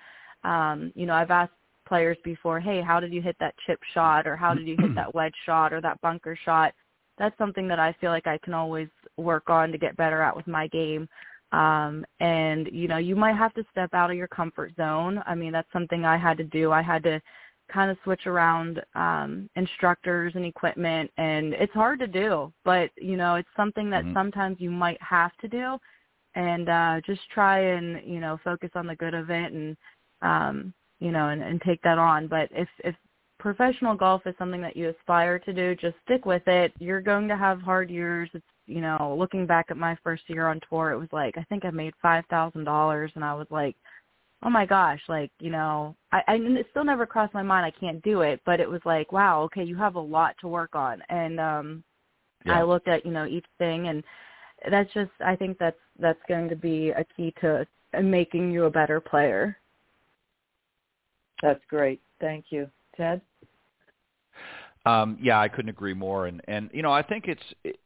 [0.48, 1.54] um you know i've asked
[1.88, 4.28] players before hey how did you hit that chip shot?
[4.28, 6.74] Or how did you hit that wedge shot or that bunker shot?
[7.18, 10.36] That's something that i feel like i can always work on to get better at
[10.36, 11.08] with my game.
[11.54, 15.24] Um and you know you might have to step out of your comfort zone.
[15.26, 16.72] I mean that's something i had to do.
[16.72, 17.20] I had to
[17.72, 23.16] kind of switch around um instructors and equipment and it's hard to do but you
[23.18, 24.14] know it's something that mm-hmm.
[24.14, 25.78] sometimes you might have to do
[26.36, 29.78] and uh just try and you know focus on the good of it and
[30.22, 32.28] um you know and, and take that on.
[32.28, 32.96] But if if
[33.40, 36.74] professional golf is something that you aspire to do just stick with it.
[36.80, 38.30] You're going to have hard years.
[38.34, 41.44] It's you know looking back at my first year on tour it was like i
[41.46, 43.76] think i made five thousand dollars and i was like
[44.44, 47.80] oh my gosh, like, you know, I, I it still never crossed my mind I
[47.80, 50.76] can't do it, but it was like, wow, okay, you have a lot to work
[50.76, 51.02] on.
[51.10, 51.84] And um
[52.46, 52.60] yeah.
[52.60, 54.04] I looked at, you know, each thing and
[54.70, 57.66] that's just I think that's that's going to be a key to
[58.02, 59.58] making you a better player.
[61.42, 62.02] That's great.
[62.20, 62.70] Thank you.
[62.96, 63.22] Ted?
[64.86, 66.28] Um, yeah, I couldn't agree more.
[66.28, 67.78] And, and you know, I think it's,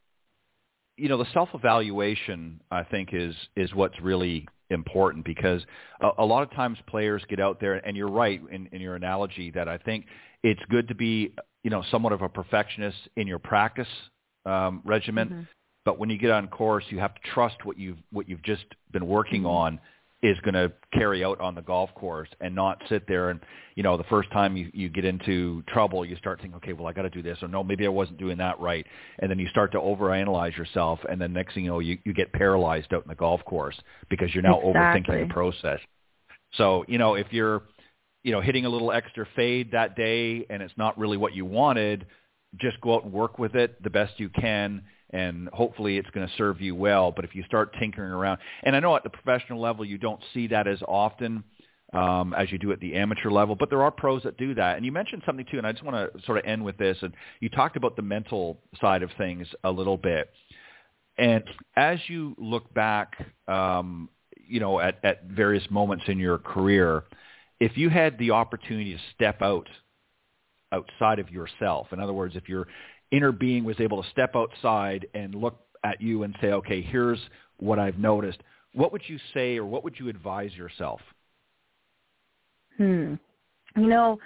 [0.98, 5.62] you know, the self-evaluation, I think, is is what's really important because
[6.02, 8.96] a, a lot of times players get out there, and you're right in, in your
[8.96, 10.06] analogy that I think
[10.44, 11.34] it's good to be,
[11.64, 13.88] you know, somewhat of a perfectionist in your practice
[14.46, 15.30] um, regimen.
[15.30, 15.42] Mm-hmm.
[15.86, 18.66] But when you get on course, you have to trust what you've what you've just
[18.92, 19.48] been working mm-hmm.
[19.48, 19.80] on
[20.24, 23.42] is going to carry out on the golf course and not sit there and
[23.76, 26.88] you know the first time you you get into trouble you start thinking okay well
[26.88, 28.88] I got to do this or no maybe I wasn't doing that right
[29.20, 32.14] and then you start to overanalyze yourself and then next thing you know you you
[32.14, 33.76] get paralyzed out in the golf course
[34.10, 35.14] because you're now exactly.
[35.14, 35.80] overthinking the process
[36.54, 37.64] so you know if you're
[38.24, 41.44] you know hitting a little extra fade that day and it's not really what you
[41.44, 42.06] wanted
[42.62, 44.82] just go out and work with it the best you can
[45.14, 47.12] and hopefully it's going to serve you well.
[47.12, 50.22] But if you start tinkering around, and I know at the professional level you don't
[50.34, 51.44] see that as often
[51.94, 54.78] um, as you do at the amateur level, but there are pros that do that.
[54.78, 56.98] And you mentioned something too, and I just want to sort of end with this.
[57.02, 60.32] And you talked about the mental side of things a little bit.
[61.18, 61.44] And
[61.76, 63.14] as you look back,
[63.48, 67.04] um, you know, at, at various moments in your career,
[67.60, 69.70] if you had the opportunity to step out
[70.72, 72.68] outside of yourself, in other words, if you're
[73.14, 77.20] inner being was able to step outside and look at you and say, okay, here's
[77.58, 78.40] what I've noticed,
[78.74, 81.00] what would you say or what would you advise yourself?
[82.78, 83.14] Hmm.
[83.76, 84.20] You know,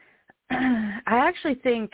[0.50, 1.90] I actually think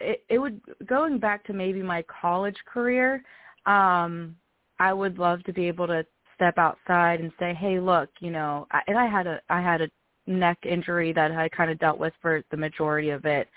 [0.00, 3.22] it, it would going back to maybe my college career.
[3.66, 4.36] Um,
[4.80, 6.04] I would love to be able to
[6.34, 9.82] step outside and say, "Hey, look, you know," I, and I had a I had
[9.82, 9.90] a
[10.26, 13.48] neck injury that I kind of dealt with for the majority of it.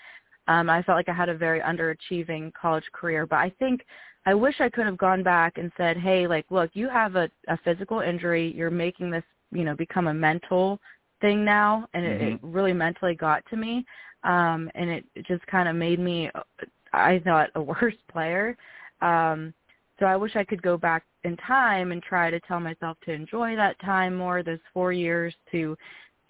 [0.46, 3.84] Um, I felt like I had a very underachieving college career, but I think
[4.26, 7.30] I wish I could have gone back and said, "Hey, like, look, you have a,
[7.48, 8.52] a physical injury.
[8.54, 10.80] You're making this, you know, become a mental
[11.20, 12.24] thing now," and mm-hmm.
[12.24, 13.84] it, it really mentally got to me,
[14.22, 16.30] um, and it, it just kind of made me,
[16.92, 18.56] I thought, a worse player.
[19.00, 19.54] Um,
[19.98, 23.12] so I wish I could go back in time and try to tell myself to
[23.12, 25.76] enjoy that time more, those four years to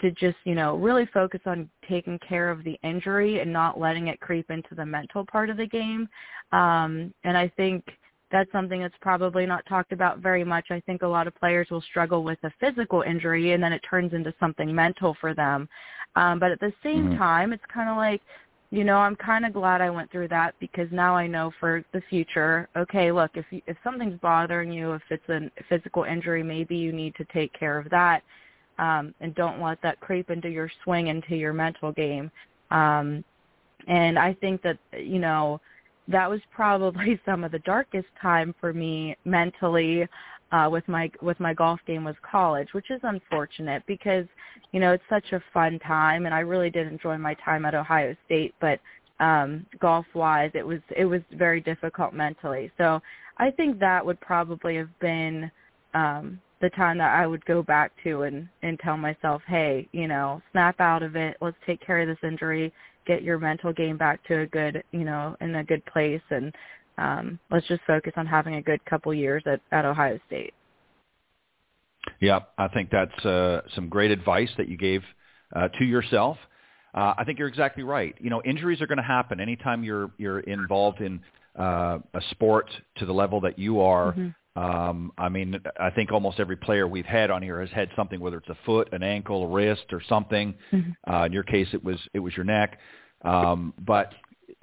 [0.00, 4.08] to just, you know, really focus on taking care of the injury and not letting
[4.08, 6.08] it creep into the mental part of the game.
[6.52, 7.84] Um, and I think
[8.30, 10.66] that's something that's probably not talked about very much.
[10.70, 13.82] I think a lot of players will struggle with a physical injury and then it
[13.88, 15.68] turns into something mental for them.
[16.16, 17.18] Um, but at the same mm-hmm.
[17.18, 18.20] time, it's kind of like
[18.74, 21.84] you know, I'm kind of glad I went through that because now I know for
[21.92, 22.68] the future.
[22.76, 26.92] Okay, look, if you, if something's bothering you, if it's a physical injury, maybe you
[26.92, 28.24] need to take care of that,
[28.78, 32.30] um, and don't let that creep into your swing, into your mental game.
[32.70, 33.24] Um,
[33.86, 35.60] and I think that you know,
[36.08, 40.06] that was probably some of the darkest time for me mentally
[40.52, 44.26] uh, with my with my golf game was college, which is unfortunate because
[44.72, 47.74] you know it's such a fun time, and I really did enjoy my time at
[47.74, 48.54] Ohio State.
[48.60, 48.78] But
[49.20, 52.70] um, golf wise, it was it was very difficult mentally.
[52.78, 53.00] So
[53.38, 55.50] I think that would probably have been
[55.94, 60.08] um, the time that I would go back to and and tell myself, hey, you
[60.08, 61.36] know, snap out of it.
[61.42, 62.72] Let's take care of this injury.
[63.06, 66.54] Get your mental game back to a good, you know, in a good place, and
[66.96, 70.54] um, let's just focus on having a good couple years at, at Ohio State.
[72.20, 75.02] Yeah, I think that's uh, some great advice that you gave
[75.54, 76.38] uh, to yourself.
[76.94, 78.14] Uh, I think you're exactly right.
[78.18, 81.20] You know, injuries are going to happen anytime you're you're involved in
[81.58, 84.12] uh, a sport to the level that you are.
[84.12, 84.28] Mm-hmm.
[84.56, 88.20] Um, I mean, I think almost every player we've had on here has had something,
[88.20, 90.54] whether it's a foot, an ankle, a wrist, or something.
[90.72, 91.12] Mm-hmm.
[91.12, 92.78] Uh, in your case, it was it was your neck.
[93.22, 94.12] Um, but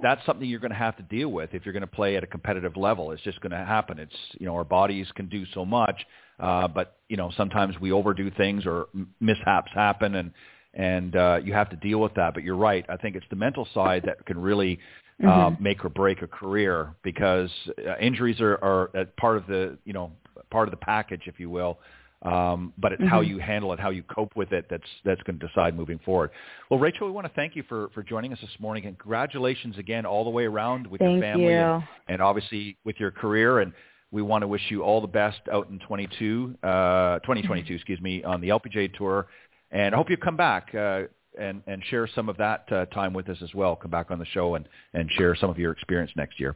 [0.01, 2.23] that's something you're going to have to deal with if you're going to play at
[2.23, 3.11] a competitive level.
[3.11, 3.99] It's just going to happen.
[3.99, 6.05] It's you know our bodies can do so much,
[6.39, 8.87] uh, but you know sometimes we overdo things or
[9.19, 10.31] mishaps happen, and
[10.73, 12.33] and uh, you have to deal with that.
[12.33, 12.85] But you're right.
[12.87, 14.79] I think it's the mental side that can really
[15.23, 15.63] uh, mm-hmm.
[15.63, 17.49] make or break a career because
[17.87, 20.11] uh, injuries are, are part of the you know
[20.49, 21.79] part of the package, if you will.
[22.23, 23.09] Um, but it's mm-hmm.
[23.09, 25.99] how you handle it, how you cope with it that's that's going to decide moving
[26.05, 26.29] forward.
[26.69, 29.77] Well, Rachel, we want to thank you for, for joining us this morning, and congratulations
[29.79, 31.51] again all the way around with thank your family you.
[31.51, 33.59] and, and, obviously with your career.
[33.59, 33.73] And
[34.11, 37.75] we want to wish you all the best out in 22, uh, 2022, mm-hmm.
[37.75, 39.25] excuse me, on the LPGA Tour.
[39.71, 41.03] And I hope you come back uh,
[41.39, 43.75] and, and share some of that uh, time with us as well.
[43.75, 46.55] Come back on the show and, and share some of your experience next year.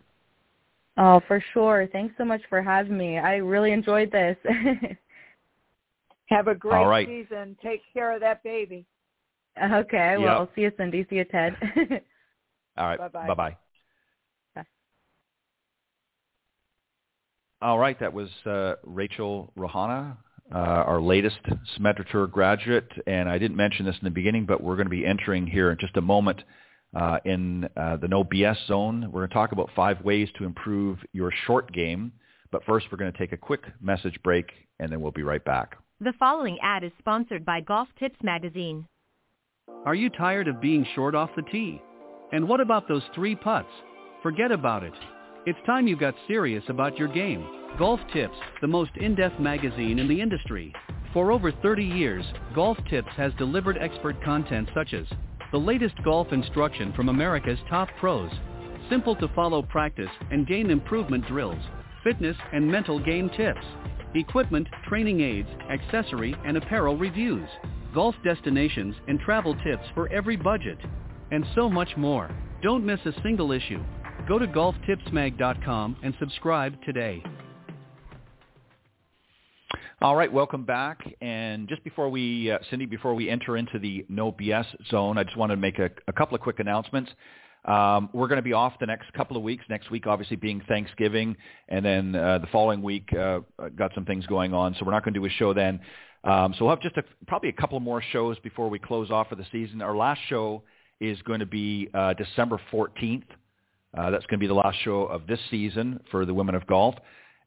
[0.97, 1.87] Oh, for sure.
[1.91, 3.17] Thanks so much for having me.
[3.17, 4.37] I really enjoyed this.
[6.27, 7.07] Have a great All right.
[7.07, 7.57] season.
[7.61, 8.85] Take care of that baby.
[9.61, 10.15] Okay.
[10.17, 10.49] Well, yep.
[10.55, 11.05] see you Cindy.
[11.09, 11.55] See you Ted.
[12.77, 12.97] All right.
[12.97, 13.27] Bye-bye.
[13.27, 13.57] Bye-bye.
[17.61, 20.17] All right, that was uh, Rachel Rohanna,
[20.53, 21.37] uh, our latest
[21.77, 22.91] Symetra graduate.
[23.07, 25.71] And I didn't mention this in the beginning, but we're going to be entering here
[25.71, 26.41] in just a moment
[26.95, 29.09] uh, in uh, the no BS zone.
[29.11, 32.11] We're going to talk about five ways to improve your short game.
[32.51, 35.43] But first, we're going to take a quick message break, and then we'll be right
[35.43, 35.77] back.
[35.99, 38.87] The following ad is sponsored by Golf Tips Magazine.
[39.85, 41.81] Are you tired of being short off the tee?
[42.31, 43.69] And what about those three putts?
[44.21, 44.93] Forget about it.
[45.47, 47.47] It's time you got serious about your game.
[47.77, 50.73] Golf Tips, the most in-depth magazine in the industry.
[51.13, 55.05] For over 30 years, Golf Tips has delivered expert content such as
[55.51, 58.31] the latest golf instruction from America's top pros,
[58.89, 61.61] simple to follow practice and game improvement drills,
[62.03, 63.65] fitness and mental game tips,
[64.15, 67.47] equipment, training aids, accessory, and apparel reviews,
[67.93, 70.79] golf destinations and travel tips for every budget,
[71.29, 72.31] and so much more.
[72.63, 73.83] Don't miss a single issue.
[74.27, 77.21] Go to golftipsmag.com and subscribe today.
[80.01, 80.99] All right, welcome back.
[81.21, 85.23] And just before we, uh, Cindy, before we enter into the no BS zone, I
[85.23, 87.11] just wanted to make a, a couple of quick announcements.
[87.65, 89.63] Um, we're going to be off the next couple of weeks.
[89.69, 91.37] Next week, obviously, being Thanksgiving,
[91.69, 93.41] and then uh, the following week, uh,
[93.75, 95.79] got some things going on, so we're not going to do a show then.
[96.23, 99.29] Um, so we'll have just a, probably a couple more shows before we close off
[99.29, 99.83] for the season.
[99.83, 100.63] Our last show
[100.99, 103.23] is going to be uh, December 14th.
[103.97, 106.65] Uh, that's going to be the last show of this season for the Women of
[106.67, 106.95] Golf.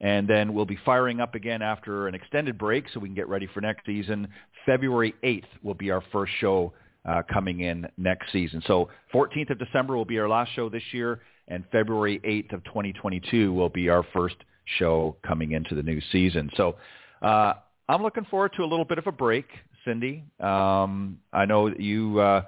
[0.00, 3.28] And then we'll be firing up again after an extended break so we can get
[3.28, 4.28] ready for next season.
[4.64, 6.72] February 8th will be our first show
[7.04, 8.62] uh, coming in next season.
[8.66, 12.64] So 14th of December will be our last show this year, and February 8th of
[12.64, 14.36] 2022 will be our first
[14.78, 16.50] show coming into the new season.
[16.56, 16.76] So
[17.22, 17.54] uh,
[17.88, 19.46] I'm looking forward to a little bit of a break.
[19.84, 20.24] Cindy.
[20.40, 22.42] Um, I know you uh,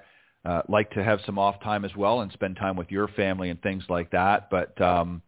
[0.45, 3.51] uh, like to have some off time as well and spend time with your family
[3.51, 4.49] and things like that.
[4.51, 5.23] But um,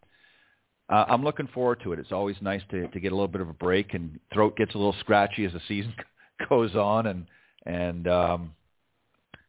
[0.89, 1.99] uh, I'm looking forward to it.
[1.99, 4.75] It's always nice to, to get a little bit of a break, and throat gets
[4.75, 5.95] a little scratchy as the season
[6.49, 7.27] goes on, and
[7.67, 8.55] and um,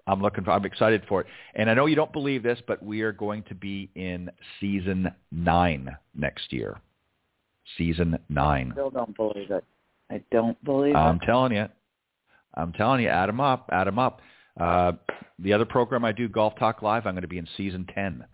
[0.06, 0.52] I'm looking for.
[0.52, 1.28] I'm excited for it.
[1.56, 5.12] And I know you don't believe this, but we are going to be in season
[5.32, 6.80] nine next year.
[7.78, 8.72] Season nine.
[8.74, 9.64] Still don't believe it.
[10.12, 10.98] I don't believe it.
[10.98, 11.68] I'm telling you.
[12.56, 14.22] I'm telling you, add them up, add them up.
[14.60, 14.94] Uh,
[15.40, 18.26] the other program I do, Golf Talk Live, I'm going to be in season 10.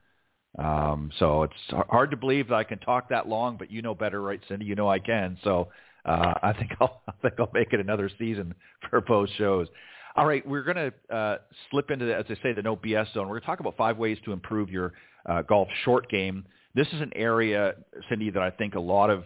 [0.57, 1.53] Um, so it's
[1.89, 4.65] hard to believe that I can talk that long, but you know better, right, Cindy?
[4.65, 5.37] You know I can.
[5.43, 5.69] So
[6.05, 8.55] uh, I think I'll I think I'll make it another season
[8.89, 9.67] for both shows.
[10.15, 11.37] All right, we're going to uh,
[11.69, 13.27] slip into, the, as I say, the no BS zone.
[13.27, 14.93] We're going to talk about five ways to improve your
[15.27, 16.45] uh, golf short game.
[16.75, 17.75] This is an area,
[18.09, 19.23] Cindy, that I think a lot of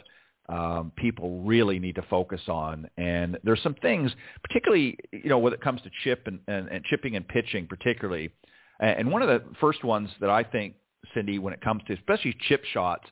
[0.50, 2.90] um, people really need to focus on.
[2.98, 4.12] And there's some things,
[4.44, 8.32] particularly, you know, when it comes to chip and, and, and chipping and pitching, particularly.
[8.80, 10.76] And one of the first ones that I think,
[11.14, 13.06] Cindy, when it comes to especially chip shots,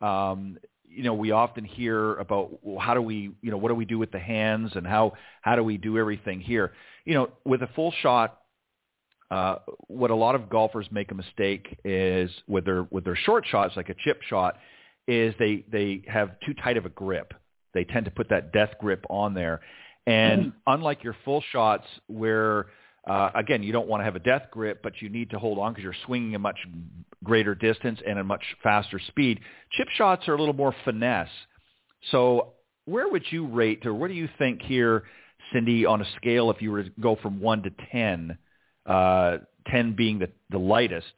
[0.00, 0.58] um,
[0.88, 3.84] you know, we often hear about well, how do we, you know, what do we
[3.84, 6.72] do with the hands and how how do we do everything here?
[7.04, 8.38] You know, with a full shot,
[9.30, 9.56] uh,
[9.88, 13.76] what a lot of golfers make a mistake is with their with their short shots,
[13.76, 14.56] like a chip shot,
[15.06, 17.34] is they they have too tight of a grip.
[17.74, 19.60] They tend to put that death grip on there,
[20.06, 22.66] and unlike your full shots, where
[23.08, 25.58] uh, again you don't want to have a death grip, but you need to hold
[25.58, 26.58] on because you're swinging a much
[27.24, 29.40] greater distance and a much faster speed.
[29.72, 31.28] Chip shots are a little more finesse.
[32.10, 32.52] So
[32.84, 35.04] where would you rate, or what do you think here,
[35.52, 38.38] Cindy, on a scale if you were to go from one to ten?
[38.86, 39.38] Uh,
[39.70, 41.12] 10 being the, the lightest,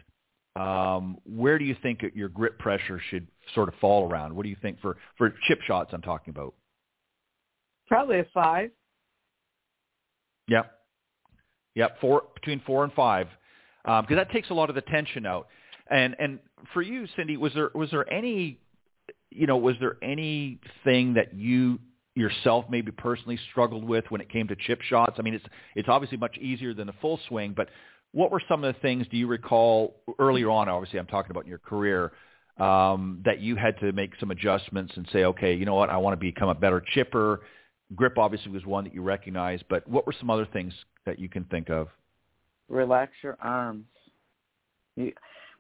[0.56, 4.34] um, where do you think your grip pressure should sort of fall around?
[4.34, 6.54] What do you think for, for chip shots I'm talking about?
[7.88, 8.70] Probably a five.
[10.48, 10.70] Yep.
[11.74, 13.28] Yep, four between four and five,
[13.84, 15.46] because um, that takes a lot of the tension out.
[15.90, 16.40] And and
[16.72, 18.58] for you, Cindy, was there was there any,
[19.30, 21.78] you know, was there anything that you
[22.14, 25.16] yourself maybe personally struggled with when it came to chip shots?
[25.18, 25.44] I mean, it's
[25.76, 27.68] it's obviously much easier than a full swing, but
[28.12, 30.68] what were some of the things do you recall earlier on?
[30.68, 32.12] Obviously, I'm talking about in your career
[32.58, 35.96] um, that you had to make some adjustments and say, okay, you know what, I
[35.96, 37.40] want to become a better chipper.
[37.94, 40.72] Grip obviously was one that you recognized, but what were some other things
[41.06, 41.88] that you can think of?
[42.68, 43.86] Relax your arms.
[44.96, 45.12] You,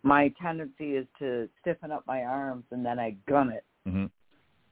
[0.02, 3.64] my tendency is to stiffen up my arms and then I gun it.
[3.86, 4.06] Mm-hmm.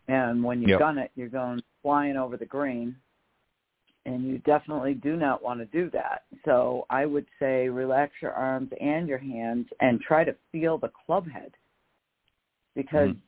[0.08, 0.78] And when you Yep.
[0.78, 2.96] gun it, you're going flying over the green.
[4.04, 6.24] And you definitely do not want to do that.
[6.44, 10.92] So I would say relax your arms and your hands and try to feel the
[11.06, 11.52] club head
[12.76, 13.20] because Mhm.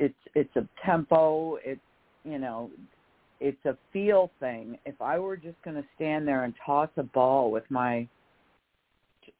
[0.00, 1.80] it's it's a tempo, it's
[2.24, 2.70] you know,
[3.40, 4.78] it's a feel thing.
[4.84, 8.08] If I were just going to stand there and toss a ball with my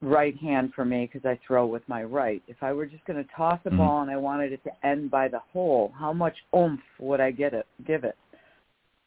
[0.00, 2.42] right hand for me because I throw with my right.
[2.46, 3.78] If I were just going to toss a Mhm.
[3.78, 7.30] ball and I wanted it to end by the hole, how much oomph would I
[7.32, 8.16] get it give it?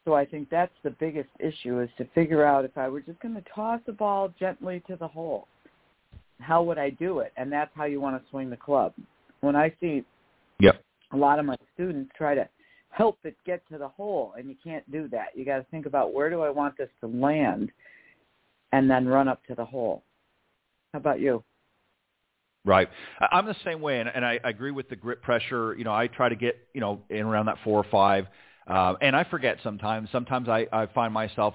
[0.04, 3.20] So I think that's the biggest issue is to figure out if I were just
[3.20, 5.46] going to toss a ball gently to the hole,
[6.40, 7.32] how would I do it?
[7.36, 8.92] And that's how you want to swing the club.
[9.42, 10.04] When I see
[10.60, 10.82] Yep.
[11.12, 12.48] a lot of my students try to
[12.90, 15.36] help it get to the hole and you can't do that.
[15.36, 17.70] You got to think about where do I want this to land
[18.72, 20.04] and then run up to the hole.
[20.92, 21.42] How about you?
[22.64, 22.88] Right.
[23.32, 25.74] I'm the same way, and, and I, I agree with the grip pressure.
[25.76, 28.26] You know, I try to get you know in around that four or five,
[28.68, 30.08] uh, and I forget sometimes.
[30.12, 31.54] Sometimes I, I find myself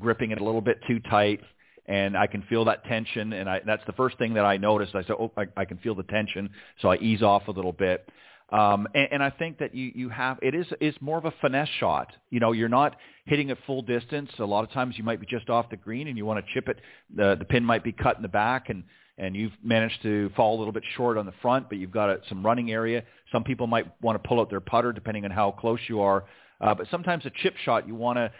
[0.00, 1.40] gripping it a little bit too tight,
[1.88, 4.90] and I can feel that tension, and I, that's the first thing that I notice.
[4.94, 7.72] I say, oh, I, I can feel the tension, so I ease off a little
[7.72, 8.08] bit.
[8.50, 11.32] Um, and, and I think that you, you have it is is more of a
[11.40, 12.12] finesse shot.
[12.30, 14.30] You know, you're not hitting it full distance.
[14.38, 16.52] A lot of times you might be just off the green and you want to
[16.54, 16.78] chip it.
[17.14, 18.84] The the pin might be cut in the back and
[19.18, 22.08] and you've managed to fall a little bit short on the front, but you've got
[22.08, 23.02] a, some running area.
[23.32, 26.24] Some people might want to pull out their putter depending on how close you are.
[26.60, 28.30] Uh, but sometimes a chip shot you want to,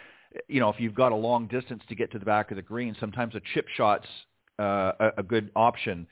[0.47, 2.61] you know, if you've got a long distance to get to the back of the
[2.61, 4.07] green, sometimes a chip shot's
[4.59, 6.05] uh, a, good option.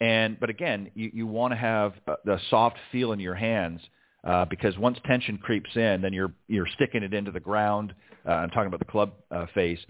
[0.00, 3.80] And but again, you, you want to have a, the soft feel in your hands
[4.24, 7.94] uh, because once tension creeps in, then you're you're sticking it into the ground.
[8.26, 9.80] Uh, I'm talking about the club uh, face.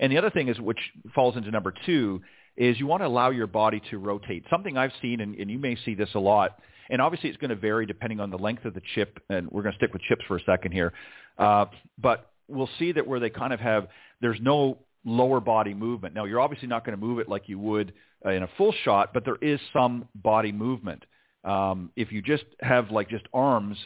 [0.00, 0.80] And the other thing is, which
[1.14, 2.20] falls into number two,
[2.56, 4.44] is you want to allow your body to rotate.
[4.50, 6.58] Something I've seen, and, and you may see this a lot,
[6.90, 9.62] and obviously it's going to vary depending on the length of the chip, and we're
[9.62, 10.92] going to stick with chips for a second here.
[11.38, 11.66] Uh,
[11.98, 13.88] but we'll see that where they kind of have,
[14.20, 16.14] there's no lower body movement.
[16.14, 17.92] Now, you're obviously not going to move it like you would
[18.24, 21.04] uh, in a full shot, but there is some body movement.
[21.44, 23.76] Um, if you just have like just arms,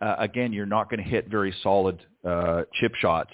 [0.00, 3.30] uh, again, you're not going to hit very solid uh, chip shots.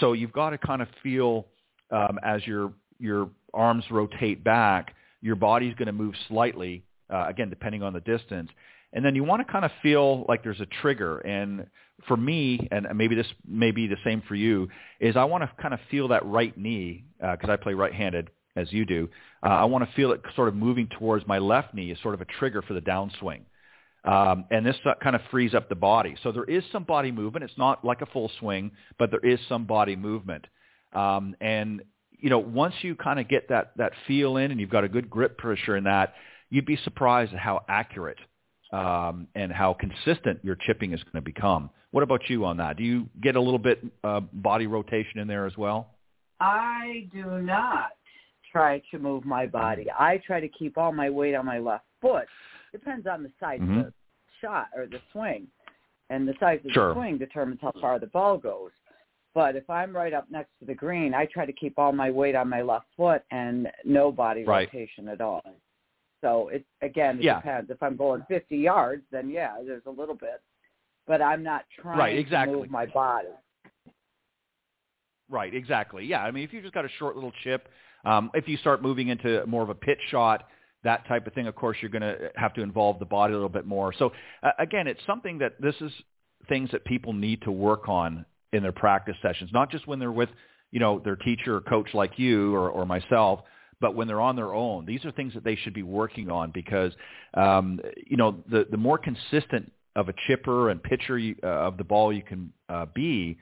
[0.00, 1.46] So you've got to kind of feel
[1.90, 7.50] um, as your your arms rotate back, your body's going to move slightly, uh, again,
[7.50, 8.50] depending on the distance.
[8.92, 11.18] And then you want to kind of feel like there's a trigger.
[11.18, 11.66] And
[12.06, 14.68] for me, and maybe this may be the same for you,
[15.00, 18.30] is I want to kind of feel that right knee, because uh, I play right-handed
[18.56, 19.08] as you do.
[19.44, 22.14] Uh, I want to feel it sort of moving towards my left knee as sort
[22.14, 23.42] of a trigger for the downswing.
[24.04, 26.16] Um, and this uh, kind of frees up the body.
[26.22, 27.44] So there is some body movement.
[27.44, 30.46] It's not like a full swing, but there is some body movement.
[30.92, 34.70] Um, and you know, once you kind of get that that feel in, and you've
[34.70, 36.14] got a good grip pressure in that,
[36.50, 38.18] you'd be surprised at how accurate
[38.72, 41.70] um, and how consistent your chipping is going to become.
[41.90, 42.76] What about you on that?
[42.76, 45.90] Do you get a little bit uh, body rotation in there as well?
[46.40, 47.90] I do not
[48.50, 49.86] try to move my body.
[49.96, 52.26] I try to keep all my weight on my left foot.
[52.72, 53.80] Depends on the size mm-hmm.
[53.80, 53.92] of the
[54.40, 55.46] shot or the swing.
[56.10, 56.88] And the size of sure.
[56.88, 58.70] the swing determines how far the ball goes.
[59.34, 62.10] But if I'm right up next to the green, I try to keep all my
[62.10, 64.68] weight on my left foot and no body right.
[64.72, 65.42] rotation at all.
[66.22, 67.36] So it again it yeah.
[67.36, 67.70] depends.
[67.70, 70.40] If I'm going 50 yards, then yeah, there's a little bit,
[71.06, 72.54] but I'm not trying right, exactly.
[72.54, 73.28] to move my body.
[75.28, 76.04] Right, exactly.
[76.04, 77.68] Yeah, I mean, if you just got a short little chip,
[78.04, 80.46] um, if you start moving into more of a pitch shot,
[80.84, 83.36] that type of thing, of course, you're going to have to involve the body a
[83.36, 83.92] little bit more.
[83.92, 84.12] So
[84.42, 85.92] uh, again, it's something that this is
[86.48, 90.12] things that people need to work on in their practice sessions, not just when they're
[90.12, 90.28] with,
[90.70, 93.40] you know, their teacher or coach like you or, or myself,
[93.82, 94.86] but when they're on their own.
[94.86, 96.92] These are things that they should be working on because,
[97.34, 101.76] um, you know, the, the more consistent of a chipper and pitcher you, uh, of
[101.76, 103.36] the ball you can uh, be,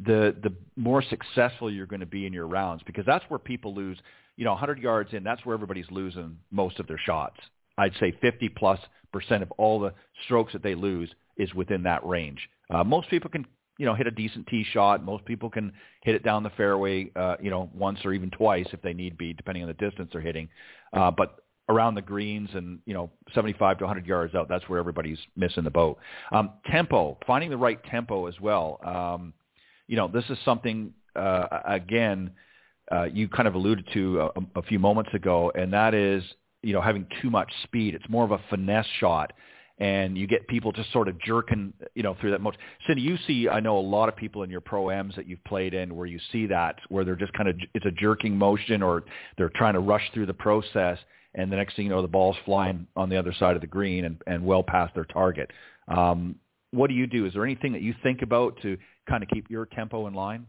[0.00, 3.74] the the more successful you're going to be in your rounds because that's where people
[3.74, 3.98] lose.
[4.36, 7.36] You know, 100 yards in, that's where everybody's losing most of their shots.
[7.78, 8.78] I'd say 50 plus
[9.12, 12.48] percent of all the strokes that they lose is within that range.
[12.70, 13.46] Uh, most people can
[13.78, 15.04] you know, hit a decent tee shot.
[15.04, 15.72] Most people can
[16.02, 19.16] hit it down the fairway, uh, you know, once or even twice if they need
[19.16, 20.48] be, depending on the distance they're hitting.
[20.92, 24.78] Uh, but around the greens and you know 75 to 100 yards out, that's where
[24.78, 25.98] everybody's missing the boat.
[26.32, 28.80] Um, tempo, finding the right tempo as well.
[28.84, 29.32] Um,
[29.86, 32.32] you know, this is something uh, again
[32.90, 36.22] uh, you kind of alluded to a, a few moments ago, and that is
[36.62, 37.94] you know having too much speed.
[37.94, 39.32] It's more of a finesse shot
[39.78, 42.60] and you get people just sort of jerking, you know, through that motion.
[42.86, 45.72] Cindy, you see, I know a lot of people in your pro-ams that you've played
[45.72, 49.04] in where you see that, where they're just kind of, it's a jerking motion or
[49.36, 50.98] they're trying to rush through the process,
[51.34, 53.66] and the next thing you know, the ball's flying on the other side of the
[53.68, 55.50] green and, and well past their target.
[55.86, 56.34] Um,
[56.72, 57.26] what do you do?
[57.26, 58.76] Is there anything that you think about to
[59.08, 60.46] kind of keep your tempo in line?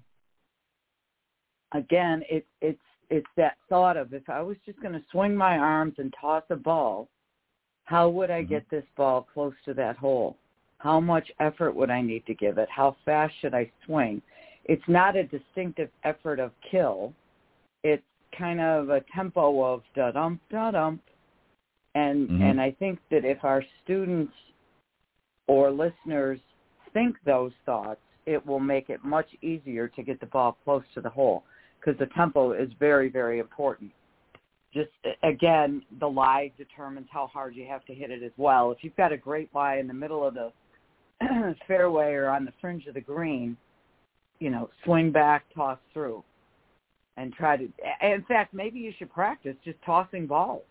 [1.73, 2.79] Again, it, it's
[3.11, 6.43] it's that thought of if I was just going to swing my arms and toss
[6.49, 7.09] a ball,
[7.89, 8.49] how would I mm-hmm.
[8.53, 10.37] get this ball close to that hole?
[10.77, 12.69] How much effort would I need to give it?
[12.69, 14.21] How fast should I swing?
[14.65, 17.13] It's not a distinctive effort of kill.
[17.83, 18.03] It's
[18.37, 21.01] kind of a tempo of da dump da dump.
[21.95, 22.43] And mm-hmm.
[22.43, 24.33] and I think that if our students
[25.47, 26.39] or listeners
[26.93, 31.01] think those thoughts, it will make it much easier to get the ball close to
[31.01, 31.43] the hole
[31.79, 33.91] because the tempo is very very important
[34.73, 34.89] just
[35.23, 38.71] again, the lie determines how hard you have to hit it as well.
[38.71, 40.51] If you've got a great lie in the middle of the
[41.67, 43.57] fairway or on the fringe of the green,
[44.39, 46.23] you know, swing back, toss through,
[47.17, 47.63] and try to.
[48.01, 50.63] In fact, maybe you should practice just tossing balls,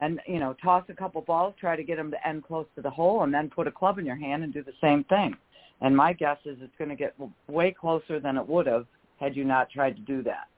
[0.00, 2.82] and you know, toss a couple balls, try to get them to end close to
[2.82, 5.34] the hole, and then put a club in your hand and do the same thing.
[5.80, 7.14] And my guess is it's going to get
[7.48, 8.86] way closer than it would have
[9.20, 10.48] had you not tried to do that.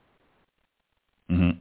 [1.30, 1.58] Mm-hmm.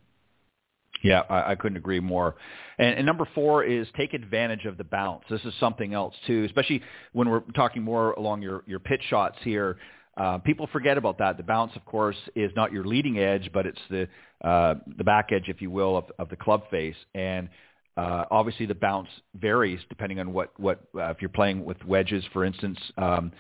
[1.04, 2.36] Yeah, I, I couldn't agree more.
[2.80, 5.24] And, and number four is take advantage of the bounce.
[5.30, 6.82] This is something else too, especially
[7.14, 9.78] when we're talking more along your, your pitch shots here.
[10.18, 11.38] Uh, people forget about that.
[11.38, 14.08] The bounce, of course, is not your leading edge, but it's the
[14.44, 16.96] uh, the back edge, if you will, of, of the club face.
[17.14, 17.50] And
[17.98, 22.24] uh, obviously, the bounce varies depending on what what uh, if you're playing with wedges,
[22.34, 22.80] for instance.
[22.98, 23.32] Um,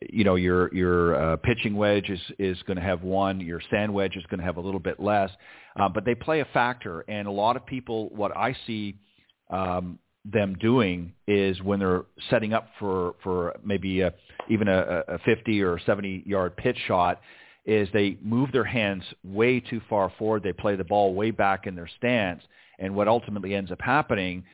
[0.00, 3.92] you know your your uh, pitching wedge is is going to have one, your sand
[3.92, 5.30] wedge is going to have a little bit less,
[5.80, 7.00] uh, but they play a factor.
[7.08, 8.96] And a lot of people, what I see
[9.50, 14.12] um, them doing is when they're setting up for for maybe a,
[14.48, 17.20] even a, a 50 or 70 yard pitch shot,
[17.64, 20.42] is they move their hands way too far forward.
[20.42, 22.42] They play the ball way back in their stance,
[22.78, 24.44] and what ultimately ends up happening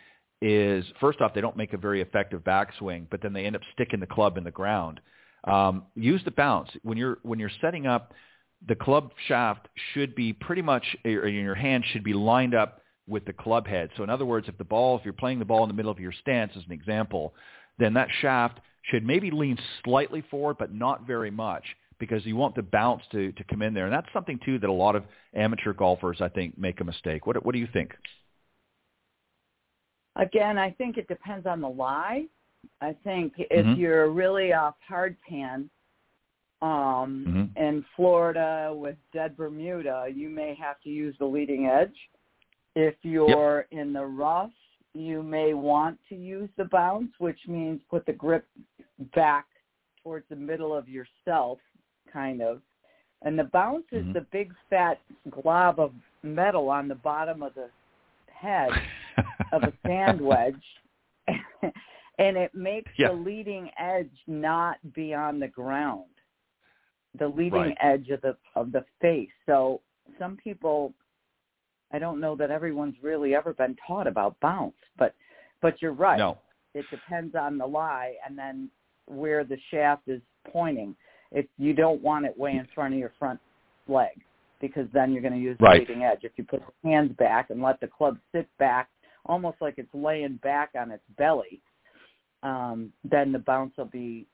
[0.40, 3.62] is first off they don't make a very effective backswing, but then they end up
[3.74, 5.00] sticking the club in the ground.
[5.44, 8.12] Um, use the bounce when you're when you're setting up.
[8.66, 13.24] The club shaft should be pretty much, or your hand should be lined up with
[13.24, 13.90] the club head.
[13.96, 15.92] So in other words, if the ball, if you're playing the ball in the middle
[15.92, 17.34] of your stance, as an example,
[17.78, 18.58] then that shaft
[18.90, 21.64] should maybe lean slightly forward, but not very much.
[21.98, 24.68] because you want the bounce to to come in there, and that's something too that
[24.68, 27.26] a lot of amateur golfers I think make a mistake.
[27.26, 27.92] What what do you think?
[30.16, 32.26] Again, I think it depends on the lie.
[32.80, 33.80] I think if mm-hmm.
[33.80, 35.68] you're really off hard pan,
[36.60, 37.62] um, mm-hmm.
[37.62, 41.94] in Florida with dead Bermuda, you may have to use the leading edge.
[42.74, 43.80] If you're yep.
[43.80, 44.50] in the rough,
[44.94, 48.46] you may want to use the bounce, which means put the grip
[49.14, 49.46] back
[50.02, 51.58] towards the middle of yourself,
[52.12, 52.60] kind of.
[53.22, 54.08] And the bounce mm-hmm.
[54.08, 55.00] is the big fat
[55.30, 55.92] glob of
[56.22, 57.68] metal on the bottom of the
[58.32, 58.70] head
[59.52, 60.54] of a sand wedge.
[62.18, 63.08] and it makes yeah.
[63.08, 66.04] the leading edge not be on the ground
[67.18, 67.76] the leading right.
[67.80, 69.28] edge of the of the face.
[69.46, 69.80] So
[70.18, 70.92] some people,
[71.92, 75.14] I don't know that everyone's really ever been taught about bounce, but
[75.60, 76.18] but you're right.
[76.18, 76.38] No.
[76.74, 78.70] It depends on the lie and then
[79.06, 80.20] where the shaft is
[80.52, 80.94] pointing.
[81.32, 83.40] If you don't want it way in front of your front
[83.88, 84.20] leg,
[84.60, 85.80] because then you're going to use the right.
[85.80, 86.20] leading edge.
[86.22, 88.88] If you put the hands back and let the club sit back,
[89.26, 91.60] almost like it's laying back on its belly,
[92.42, 94.26] um, then the bounce will be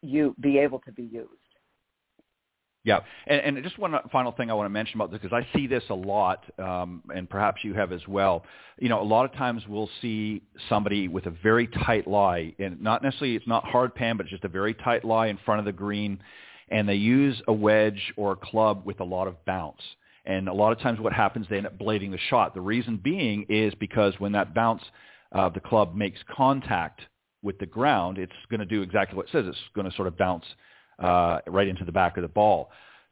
[0.00, 1.28] you be able to be used.
[2.84, 5.56] Yeah, and, and just one final thing I want to mention about this because I
[5.56, 8.44] see this a lot, um, and perhaps you have as well.
[8.80, 12.80] You know, a lot of times we'll see somebody with a very tight lie, and
[12.80, 15.60] not necessarily it's not hard pan, but it's just a very tight lie in front
[15.60, 16.18] of the green,
[16.70, 19.80] and they use a wedge or a club with a lot of bounce.
[20.24, 22.54] And a lot of times what happens, they end up blading the shot.
[22.54, 24.82] The reason being is because when that bounce
[25.34, 27.00] uh, the club makes contact
[27.42, 29.44] with the ground, it's going to do exactly what it says.
[29.46, 30.44] It's going to sort of bounce
[30.98, 32.70] uh, right into the back of the ball.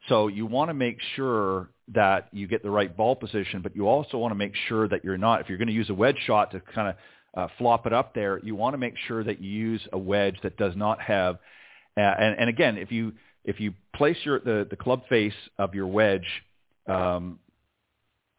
[0.09, 3.87] So you want to make sure that you get the right ball position, but you
[3.87, 6.17] also want to make sure that you're not, if you're going to use a wedge
[6.25, 6.95] shot to kind of
[7.37, 10.37] uh, flop it up there, you want to make sure that you use a wedge
[10.43, 11.35] that does not have,
[11.97, 13.13] uh, and, and again, if you
[13.43, 16.27] if you place your the, the club face of your wedge
[16.87, 17.39] um,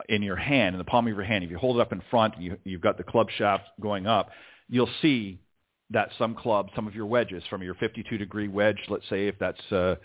[0.09, 2.03] in your hand, in the palm of your hand, if you hold it up in
[2.11, 4.31] front, you, you've got the club shaft going up,
[4.69, 5.41] you'll see
[5.91, 9.39] that some clubs, some of your wedges from your 52 degree wedge, let's say if
[9.39, 9.97] that's uh,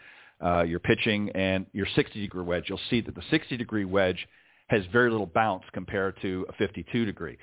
[0.43, 4.27] uh, your pitching and your 60 degree wedge, you'll see that the 60 degree wedge
[4.67, 7.37] has very little bounce compared to a 52 degree.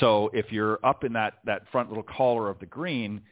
[0.00, 3.22] So if you're up in that, that front little collar of the green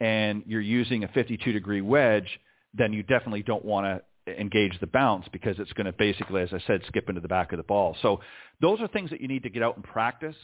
[0.00, 2.28] and you're using a 52 degree wedge,
[2.72, 6.50] then you definitely don't want to engage the bounce because it's going to basically, as
[6.52, 7.96] I said, skip into the back of the ball.
[8.02, 8.20] So
[8.60, 10.36] those are things that you need to get out and practice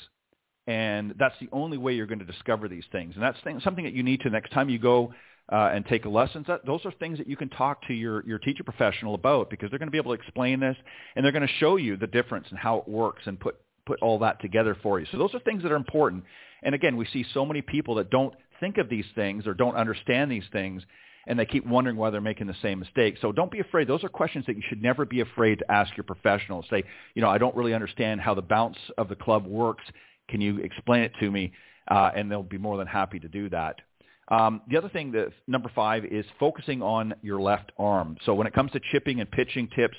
[0.67, 3.15] and that's the only way you're going to discover these things.
[3.15, 5.13] And that's thing, something that you need to next time you go
[5.51, 6.47] uh, and take lessons.
[6.47, 9.71] That, those are things that you can talk to your, your teacher professional about because
[9.71, 10.77] they're going to be able to explain this
[11.17, 13.57] and they're going to show you the difference and how it works and put
[13.87, 15.07] put all that together for you.
[15.11, 16.23] So those are things that are important.
[16.63, 19.75] And again, we see so many people that don't think of these things or don't
[19.75, 20.83] understand these things
[21.27, 23.17] and they keep wondering why they're making the same mistake.
[23.21, 23.89] So don't be afraid.
[23.89, 26.65] Those are questions that you should never be afraid to ask your professional.
[26.71, 29.85] Say, you know, I don't really understand how the bounce of the club works.
[30.29, 31.53] Can you explain it to me?
[31.89, 33.81] Uh, and they'll be more than happy to do that.
[34.29, 38.17] Um, the other thing, that number five, is focusing on your left arm.
[38.25, 39.97] So when it comes to chipping and pitching tips,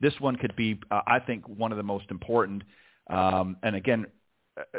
[0.00, 2.64] this one could be, uh, I think, one of the most important.
[3.08, 4.06] Um, and again,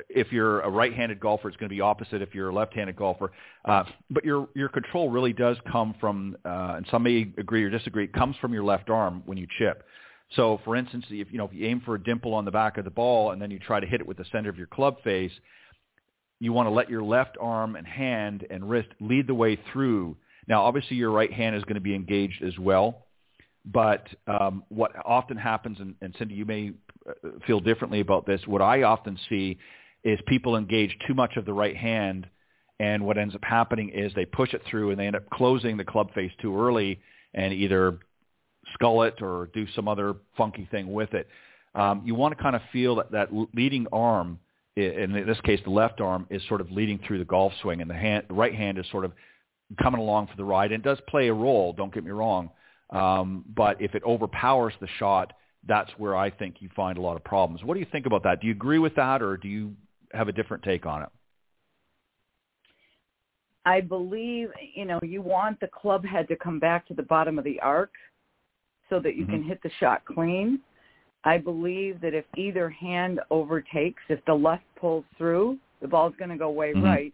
[0.09, 3.31] if you're a right-handed golfer, it's going to be opposite if you're a left-handed golfer.
[3.65, 7.69] Uh, but your your control really does come from, uh, and some may agree or
[7.69, 9.83] disagree, it comes from your left arm when you chip.
[10.35, 12.77] So, for instance, if you know if you aim for a dimple on the back
[12.77, 14.67] of the ball and then you try to hit it with the center of your
[14.67, 15.31] club face,
[16.39, 20.15] you want to let your left arm and hand and wrist lead the way through.
[20.47, 23.05] Now, obviously, your right hand is going to be engaged as well,
[23.65, 26.73] but um, what often happens, and, and Cindy, you may
[27.45, 28.41] feel differently about this.
[28.45, 29.57] What I often see
[30.03, 32.27] is people engage too much of the right hand,
[32.79, 35.75] and what ends up happening is they push it through and they end up closing
[35.77, 36.99] the club face too early
[37.33, 37.99] and either
[38.73, 41.27] skull it or do some other funky thing with it.
[41.75, 44.39] Um, you want to kind of feel that that leading arm,
[44.75, 47.89] in this case the left arm, is sort of leading through the golf swing, and
[47.89, 49.11] the, hand, the right hand is sort of
[49.81, 50.71] coming along for the ride.
[50.71, 51.73] And it does play a role.
[51.73, 52.49] Don't get me wrong.
[52.89, 55.33] Um, but if it overpowers the shot,
[55.67, 57.63] that's where I think you find a lot of problems.
[57.63, 58.41] What do you think about that?
[58.41, 59.73] Do you agree with that, or do you
[60.13, 61.09] have a different take on it?
[63.65, 67.37] I believe, you know, you want the club head to come back to the bottom
[67.37, 67.91] of the arc
[68.89, 69.33] so that you mm-hmm.
[69.33, 70.59] can hit the shot clean.
[71.23, 76.29] I believe that if either hand overtakes, if the left pulls through, the ball's going
[76.29, 76.85] to go way mm-hmm.
[76.85, 77.13] right.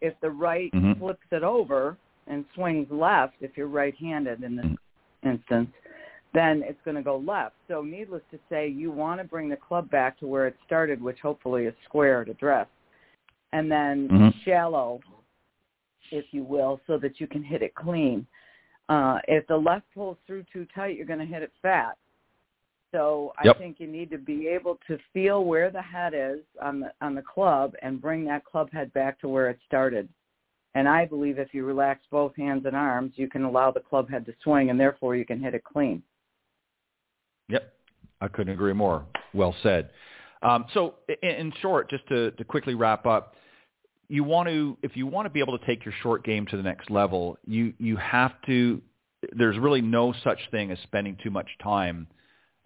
[0.00, 0.98] If the right mm-hmm.
[0.98, 5.28] flips it over and swings left, if you're right-handed in this mm-hmm.
[5.28, 5.70] instance,
[6.34, 7.56] then it's going to go left.
[7.68, 11.02] So needless to say, you want to bring the club back to where it started,
[11.02, 12.68] which hopefully is square at address,
[13.52, 14.28] and then mm-hmm.
[14.44, 15.00] shallow,
[16.10, 18.26] if you will, so that you can hit it clean.
[18.88, 21.96] Uh, if the left pulls through too tight, you're going to hit it fat.
[22.92, 23.58] So I Yep.
[23.58, 27.14] think you need to be able to feel where the head is on the on
[27.14, 30.08] the club and bring that club head back to where it started.
[30.74, 34.10] And I believe if you relax both hands and arms, you can allow the club
[34.10, 36.02] head to swing, and therefore you can hit it clean.
[37.48, 37.72] Yep,
[38.20, 39.06] I couldn't agree more.
[39.34, 39.90] Well said.
[40.42, 43.34] Um, so, in, in short, just to, to quickly wrap up,
[44.08, 46.56] you want to, if you want to be able to take your short game to
[46.56, 48.82] the next level, you you have to.
[49.32, 52.08] There's really no such thing as spending too much time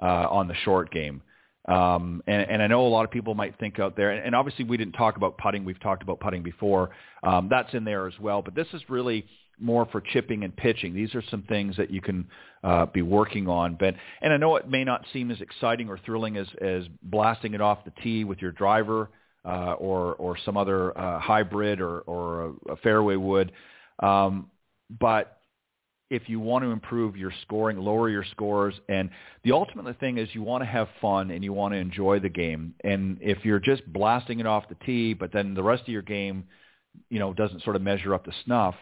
[0.02, 1.22] uh, on the short game.
[1.68, 4.64] Um, and, and I know a lot of people might think out there, and, obviously
[4.64, 5.64] we didn't talk about putting.
[5.64, 6.90] We've talked about putting before.
[7.22, 8.40] Um, that's in there as well.
[8.40, 9.26] But this is really
[9.59, 10.94] more for chipping and pitching.
[10.94, 12.28] These are some things that you can
[12.62, 13.76] uh, be working on.
[13.78, 17.54] But and I know it may not seem as exciting or thrilling as, as blasting
[17.54, 19.11] it off the tee with your driver
[19.44, 23.52] uh, or or some other uh, hybrid or or a, a fairway wood.
[24.02, 24.50] Um,
[25.00, 25.36] but
[26.11, 29.11] if you want to improve your scoring, lower your scores, and
[29.42, 32.28] the ultimate thing is you want to have fun and you want to enjoy the
[32.28, 32.74] game.
[32.84, 36.02] And if you're just blasting it off the tee, but then the rest of your
[36.02, 36.44] game,
[37.11, 38.76] you know, doesn't sort of measure up to snuff,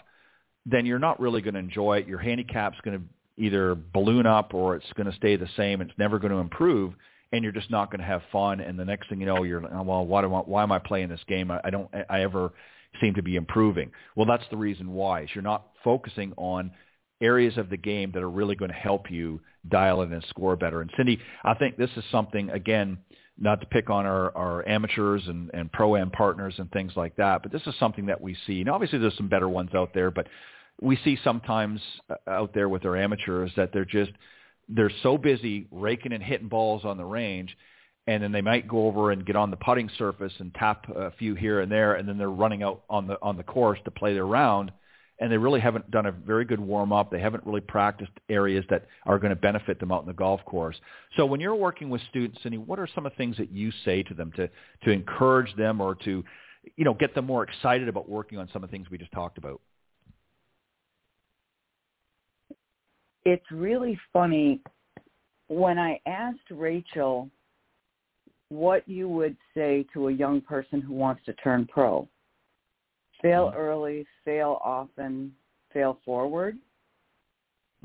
[0.67, 2.09] then you're not really going to enjoy it.
[2.09, 3.05] Your handicap's going to
[3.37, 5.81] either balloon up or it's going to stay the same.
[5.81, 6.95] It's never going to improve,
[7.33, 8.61] and you're just not going to have fun.
[8.61, 10.73] And the next thing you know, you're like, oh, well, why do I, why am
[10.73, 11.51] I playing this game?
[11.51, 12.53] I, I don't I ever
[13.01, 13.91] seem to be improving.
[14.15, 15.23] Well, that's the reason why.
[15.23, 16.71] Is you're not focusing on
[17.21, 20.57] areas of the game that are really going to help you dial in and score
[20.57, 20.81] better.
[20.81, 22.99] And Cindy, I think this is something again
[23.39, 27.43] not to pick on our, our amateurs and, and pro-am partners and things like that,
[27.43, 28.61] but this is something that we see.
[28.61, 30.29] And obviously there's some better ones out there, but
[30.81, 34.13] we see sometimes uh, out there with our amateurs that they're just,
[34.69, 37.57] they're so busy raking and hitting balls on the range
[38.07, 41.11] and then they might go over and get on the putting surface and tap a
[41.13, 43.91] few here and there and then they're running out on the on the course to
[43.91, 44.71] play their round
[45.21, 47.11] and they really haven't done a very good warm up.
[47.11, 50.45] They haven't really practiced areas that are going to benefit them out in the golf
[50.45, 50.77] course.
[51.17, 53.71] So when you're working with students, Cindy, what are some of the things that you
[53.85, 54.49] say to them to
[54.85, 56.25] to encourage them or to
[56.77, 59.13] you know get them more excited about working on some of the things we just
[59.13, 59.61] talked about?
[63.25, 64.61] It's really funny
[65.49, 67.31] when I asked Rachel
[68.49, 72.09] what you would say to a young person who wants to turn pro
[73.23, 73.59] fail Mm-hmm.
[73.59, 75.33] early, fail often,
[75.73, 76.59] fail forward.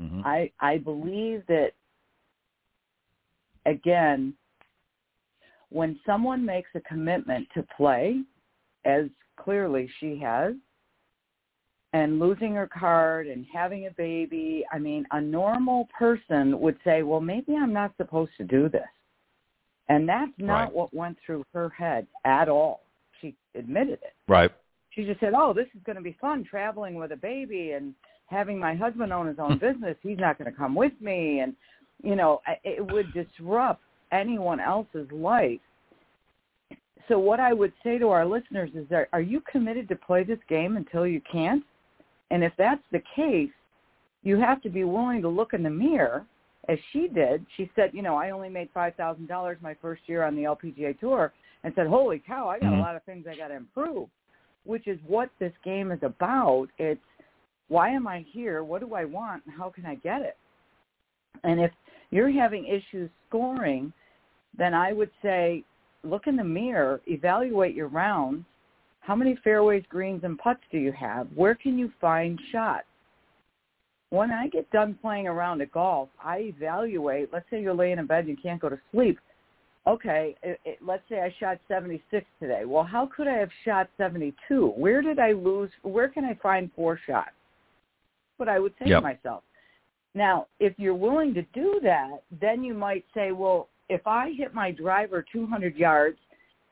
[0.00, 0.20] Mm-hmm.
[0.24, 1.72] I I believe that
[3.66, 4.34] again,
[5.70, 8.22] when someone makes a commitment to play,
[8.84, 9.04] as
[9.36, 10.54] clearly she has,
[11.92, 17.02] and losing her card and having a baby, I mean, a normal person would say,
[17.02, 18.82] well, maybe I'm not supposed to do this.
[19.88, 20.72] And that's not Right.
[20.72, 22.82] what went through her head at all.
[23.20, 24.52] She admitted it Right.
[24.90, 27.94] she just said, "Oh, this is going to be fun traveling with a baby and
[28.26, 29.96] having my husband own his own business.
[30.02, 31.54] He's not going to come with me, and
[32.02, 33.82] you know, it would disrupt
[34.12, 35.60] anyone else's life."
[37.08, 40.22] So, what I would say to our listeners is, that, are you committed to play
[40.22, 41.64] this game until you can't?
[42.30, 43.50] And if that's the case,
[44.22, 46.26] you have to be willing to look in the mirror,
[46.68, 47.44] as she did.
[47.56, 50.44] She said, "You know, I only made five thousand dollars my first year on the
[50.44, 51.32] LPGA tour."
[51.64, 52.48] And said, "Holy cow!
[52.48, 52.78] I got Mhm.
[52.78, 54.08] a lot of things I got to improve."
[54.64, 56.68] which is what this game is about.
[56.78, 57.00] It's
[57.68, 58.64] why am I here?
[58.64, 59.44] What do I want?
[59.46, 60.36] And how can I get it?
[61.44, 61.70] And if
[62.10, 63.92] you're having issues scoring,
[64.56, 65.64] then I would say
[66.02, 68.44] look in the mirror, evaluate your rounds.
[69.00, 71.28] How many fairways, greens, and putts do you have?
[71.34, 72.84] Where can you find shots?
[74.10, 77.32] When I get done playing around at golf, I evaluate.
[77.32, 79.18] Let's say you're laying in bed and you can't go to sleep
[79.86, 82.64] okay, it, it, let's say I shot 76 today.
[82.64, 84.66] Well, how could I have shot 72?
[84.76, 85.70] Where did I lose?
[85.82, 87.30] Where can I find four shots?
[88.36, 88.98] What I would say Yep.
[88.98, 89.42] to myself,
[90.14, 94.52] now, if you're willing to do that, then you might say, well, if I hit
[94.52, 96.18] my driver 200 yards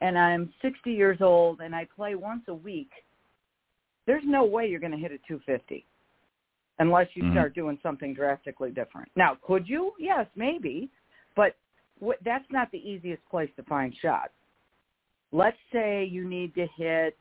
[0.01, 2.89] and I'm 60 years old and I play once a week,
[4.05, 5.85] there's no way you're going to hit a 250
[6.79, 7.31] unless you Mhm.
[7.31, 9.11] start doing something drastically different.
[9.15, 9.93] Now, could you?
[9.99, 10.89] Yes, maybe,
[11.35, 11.55] but
[12.03, 14.33] wh- that's not the easiest place to find shots.
[15.31, 17.17] Let's say you need to hit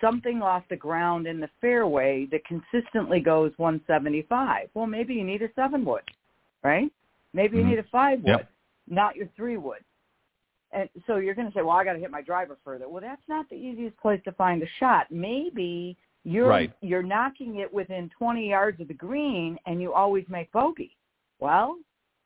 [0.00, 4.70] something off the ground in the fairway that consistently goes 175.
[4.74, 6.08] Well, maybe you need a seven wood,
[6.62, 6.92] right?
[7.32, 7.70] Maybe you Mhm.
[7.70, 8.52] need a five wood, Yep.
[8.86, 9.82] not your three wood.
[10.72, 12.88] And so you're going to say, well, I got to hit my driver further.
[12.88, 15.06] Well, that's not the easiest place to find a shot.
[15.10, 16.72] Maybe you're Right.
[16.82, 20.94] you're knocking it within 20 yards of the green and you always make bogey.
[21.40, 21.78] Well,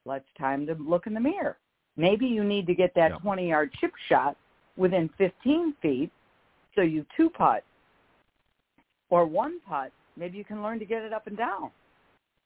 [0.05, 1.59] let's time to look in the mirror.
[1.97, 4.36] Maybe you need to get that 20 yard chip shot
[4.76, 6.11] within 15 feet
[6.74, 7.62] so you two putt
[9.11, 9.93] or one putt.
[10.16, 11.70] Maybe you can learn to get it up and down.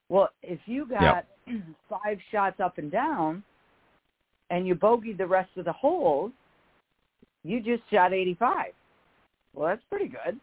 [0.08, 1.26] Well, if you got
[1.88, 3.42] five shots up and down
[4.50, 6.32] and you bogeyed the rest of the holes,
[7.44, 8.72] you just shot 85.
[9.54, 10.38] Well, that's pretty good.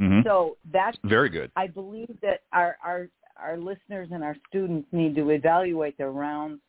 [0.00, 0.20] Mm-hmm.
[0.24, 1.50] So that's very good.
[1.56, 6.60] I believe that our our our listeners and our students need to evaluate their rounds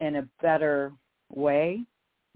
[0.00, 0.92] in a better
[1.34, 1.82] way,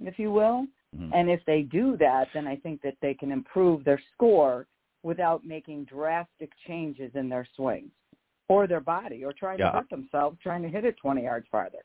[0.02, 0.66] if you will.
[0.96, 1.10] Mhm.
[1.14, 4.66] And if they do that, then I think that they can improve their score
[5.02, 7.92] without making drastic changes in their swings
[8.48, 9.70] or their body or trying Yeah.
[9.70, 11.82] to hurt themselves trying to hit it 20 yards farther.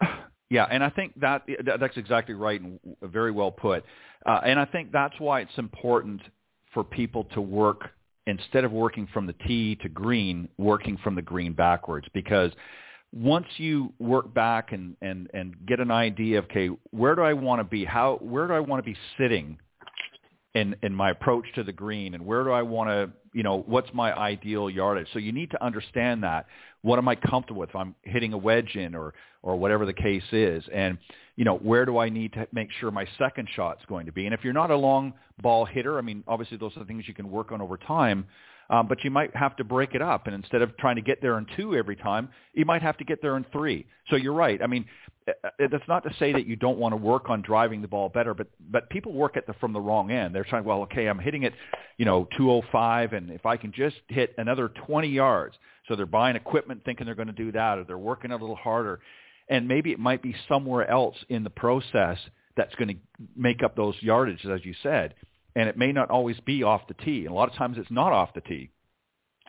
[0.48, 3.84] Yeah, and I think that that- that's exactly right and very well put.
[4.24, 6.22] Uh, and I think that's why it's important
[6.72, 7.90] for people to work
[8.28, 12.52] instead of working from the tee to green, working from the green backwards because
[13.12, 17.32] once you work back and and and get an idea of okay, where do I
[17.32, 17.84] want to be?
[17.84, 19.58] How where do I want to be sitting
[20.54, 23.62] in in my approach to the green and where do I want to, you know,
[23.66, 25.08] what's my ideal yardage?
[25.12, 26.46] So you need to understand that.
[26.86, 27.70] What am I comfortable with?
[27.70, 29.12] If I'm hitting a wedge in or
[29.42, 30.98] or whatever the case is, and
[31.34, 34.24] you know, where do I need to make sure my second shot's going to be?
[34.24, 35.12] And if you're not a long
[35.42, 38.24] ball hitter, I mean, obviously those are things you can work on over time.
[38.70, 41.22] Um, but you might have to break it up, and instead of trying to get
[41.22, 43.86] there in two every time, you might have to get there in three.
[44.10, 44.60] So you're right.
[44.60, 44.84] I mean,
[45.28, 47.86] uh, uh, that's not to say that you don't want to work on driving the
[47.86, 50.34] ball better, but but people work at the from the wrong end.
[50.34, 51.52] They're trying, well, okay, I'm hitting it,
[51.96, 55.54] you know, 205, and if I can just hit another 20 yards,
[55.86, 58.56] so they're buying equipment thinking they're going to do that, or they're working a little
[58.56, 59.00] harder,
[59.48, 62.18] and maybe it might be somewhere else in the process
[62.56, 62.94] that's going to
[63.36, 65.14] make up those yardages, as you said,
[65.54, 67.20] and it may not always be off the tee.
[67.20, 68.70] And a lot of times it's not off the tee,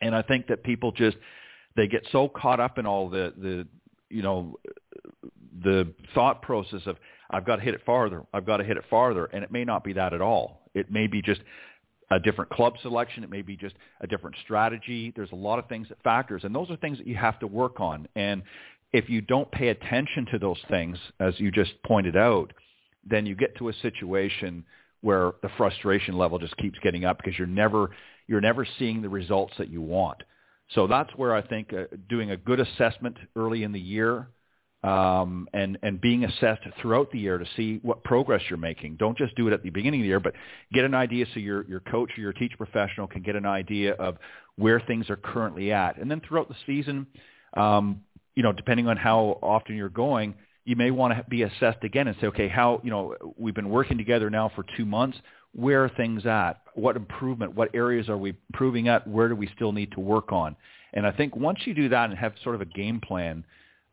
[0.01, 1.17] and I think that people just
[1.75, 3.67] they get so caught up in all the the
[4.09, 4.55] you know
[5.63, 6.97] the thought process of
[7.29, 9.65] I've got to hit it farther, I've got to hit it farther, and it may
[9.65, 10.69] not be that at all.
[10.73, 11.41] It may be just
[12.09, 13.23] a different club selection.
[13.23, 15.13] It may be just a different strategy.
[15.15, 17.47] There's a lot of things that factors, and those are things that you have to
[17.47, 18.07] work on.
[18.15, 18.43] And
[18.93, 22.53] if you don't pay attention to those things, as you just pointed out,
[23.05, 24.65] then you get to a situation
[25.01, 27.91] where the frustration level just keeps getting up because you're never
[28.27, 30.21] you're never seeing the results that you want.
[30.71, 34.27] So that's where I think uh, doing a good assessment early in the year
[34.83, 38.95] um, and and being assessed throughout the year to see what progress you're making.
[38.97, 40.33] Don't just do it at the beginning of the year, but
[40.71, 43.93] get an idea so your your coach or your teacher professional can get an idea
[43.93, 44.17] of
[44.55, 47.07] where things are currently at, and then throughout the season,
[47.55, 48.01] um,
[48.35, 52.07] you know, depending on how often you're going, you may want to be assessed again
[52.07, 55.17] and say, okay, how you know we've been working together now for two months.
[55.53, 56.61] Where are things at?
[56.75, 57.55] What improvement?
[57.55, 59.07] What areas are we improving at?
[59.07, 60.55] Where do we still need to work on?
[60.93, 63.43] And I think once you do that and have sort of a game plan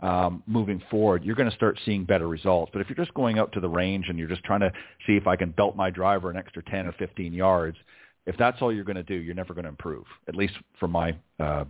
[0.04, 2.70] um, moving forward, you're going to start seeing better results.
[2.72, 4.70] But if you're just going out to the range and you're just trying to
[5.06, 7.78] see if I can belt my driver an extra 10 or 15 yards,
[8.26, 10.90] if that's all you're going to do, you're never going to improve, at least from
[10.90, 11.64] my uh,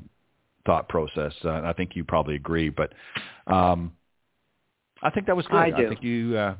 [0.66, 1.32] thought process.
[1.45, 2.70] Uh, and I think you probably agree.
[2.70, 2.93] But
[3.47, 3.93] um,
[5.01, 5.57] I think that was good.
[5.57, 5.89] I do.
[5.89, 6.57] think you, uh,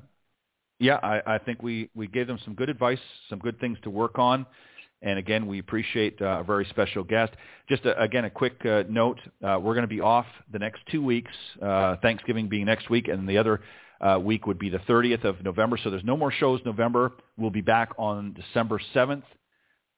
[0.79, 3.91] yeah, I, I think we, we gave them some good advice, some good things to
[3.91, 4.47] work on.
[5.05, 7.35] And again, we appreciate uh, a very special guest.
[7.69, 10.81] Just a, again, a quick uh, note: uh, we're going to be off the next
[10.91, 11.31] two weeks.
[11.61, 13.61] Uh, Thanksgiving being next week, and the other
[14.01, 15.79] uh, week would be the 30th of November.
[15.85, 17.13] So there's no more shows November.
[17.37, 19.25] We'll be back on December 7th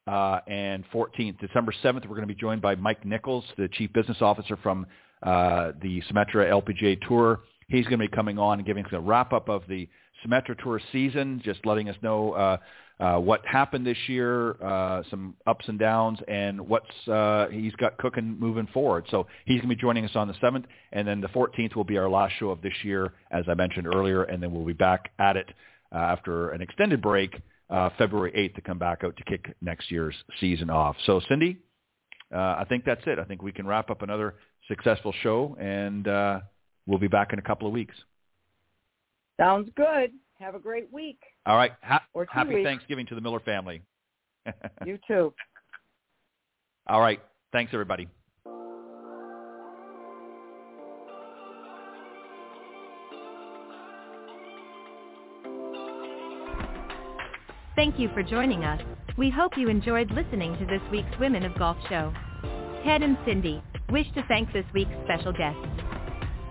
[0.08, 1.38] uh, and 14th.
[1.38, 4.86] December 7th, we're going to be joined by Mike Nichols, the Chief Business Officer from
[5.22, 7.42] the Symetra LPGA Tour.
[7.68, 9.88] He's going to be coming on and giving us a wrap-up of the
[10.24, 12.58] Symetra Tour season, just letting us know
[12.98, 17.98] uh, what happened this year, uh, some ups and downs, and what's uh, he's got
[17.98, 19.04] cooking moving forward.
[19.10, 21.84] So he's going to be joining us on the 7th, and then the 14th will
[21.84, 24.72] be our last show of this year, as I mentioned earlier, and then we'll be
[24.72, 25.50] back at it
[25.94, 27.38] uh, after an extended break,
[27.68, 30.96] uh, February 8th, to come back out to kick next year's season off.
[31.04, 31.58] So Cindy,
[32.34, 33.18] uh, I think that's it.
[33.18, 34.36] I think we can wrap up another
[34.68, 36.40] successful show, and uh,
[36.86, 37.94] we'll be back in a couple of weeks.
[39.38, 40.12] Sounds good.
[40.38, 41.18] Have a great week.
[41.46, 41.72] All right.
[41.82, 42.66] Ha- Or two happy weeks.
[42.66, 43.82] Thanksgiving to the Miller family.
[44.84, 45.34] You too.
[46.86, 47.20] All right.
[47.52, 48.08] Thanks, everybody.
[57.74, 58.80] Thank you for joining us.
[59.18, 62.12] We hope you enjoyed listening to this week's Women of Golf show.
[62.84, 65.60] Ted and Cindy wish to thank this week's special guests.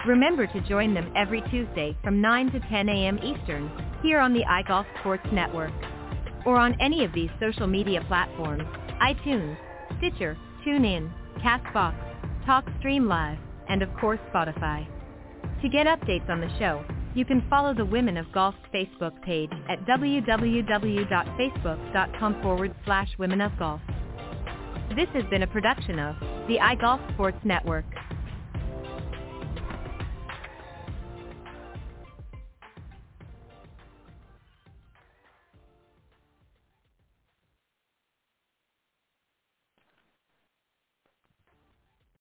[0.05, 3.17] Remember to join them every Tuesday from 9 to 10 a.m.
[3.23, 3.71] Eastern
[4.03, 5.73] here on the iGolf Sports Network
[6.45, 8.61] or on any of these social media platforms,
[9.01, 9.57] iTunes,
[9.97, 11.95] Stitcher, TuneIn, CastBox,
[12.47, 14.85] TalkStream Live, and of course Spotify.
[15.63, 16.85] To get updates on the show,
[17.15, 23.57] you can follow the Women of Golf Facebook page at www.facebook.com forward slash women of
[23.57, 23.81] golf.
[24.95, 26.15] This has been a production of
[26.47, 27.85] the iGolf Sports Network.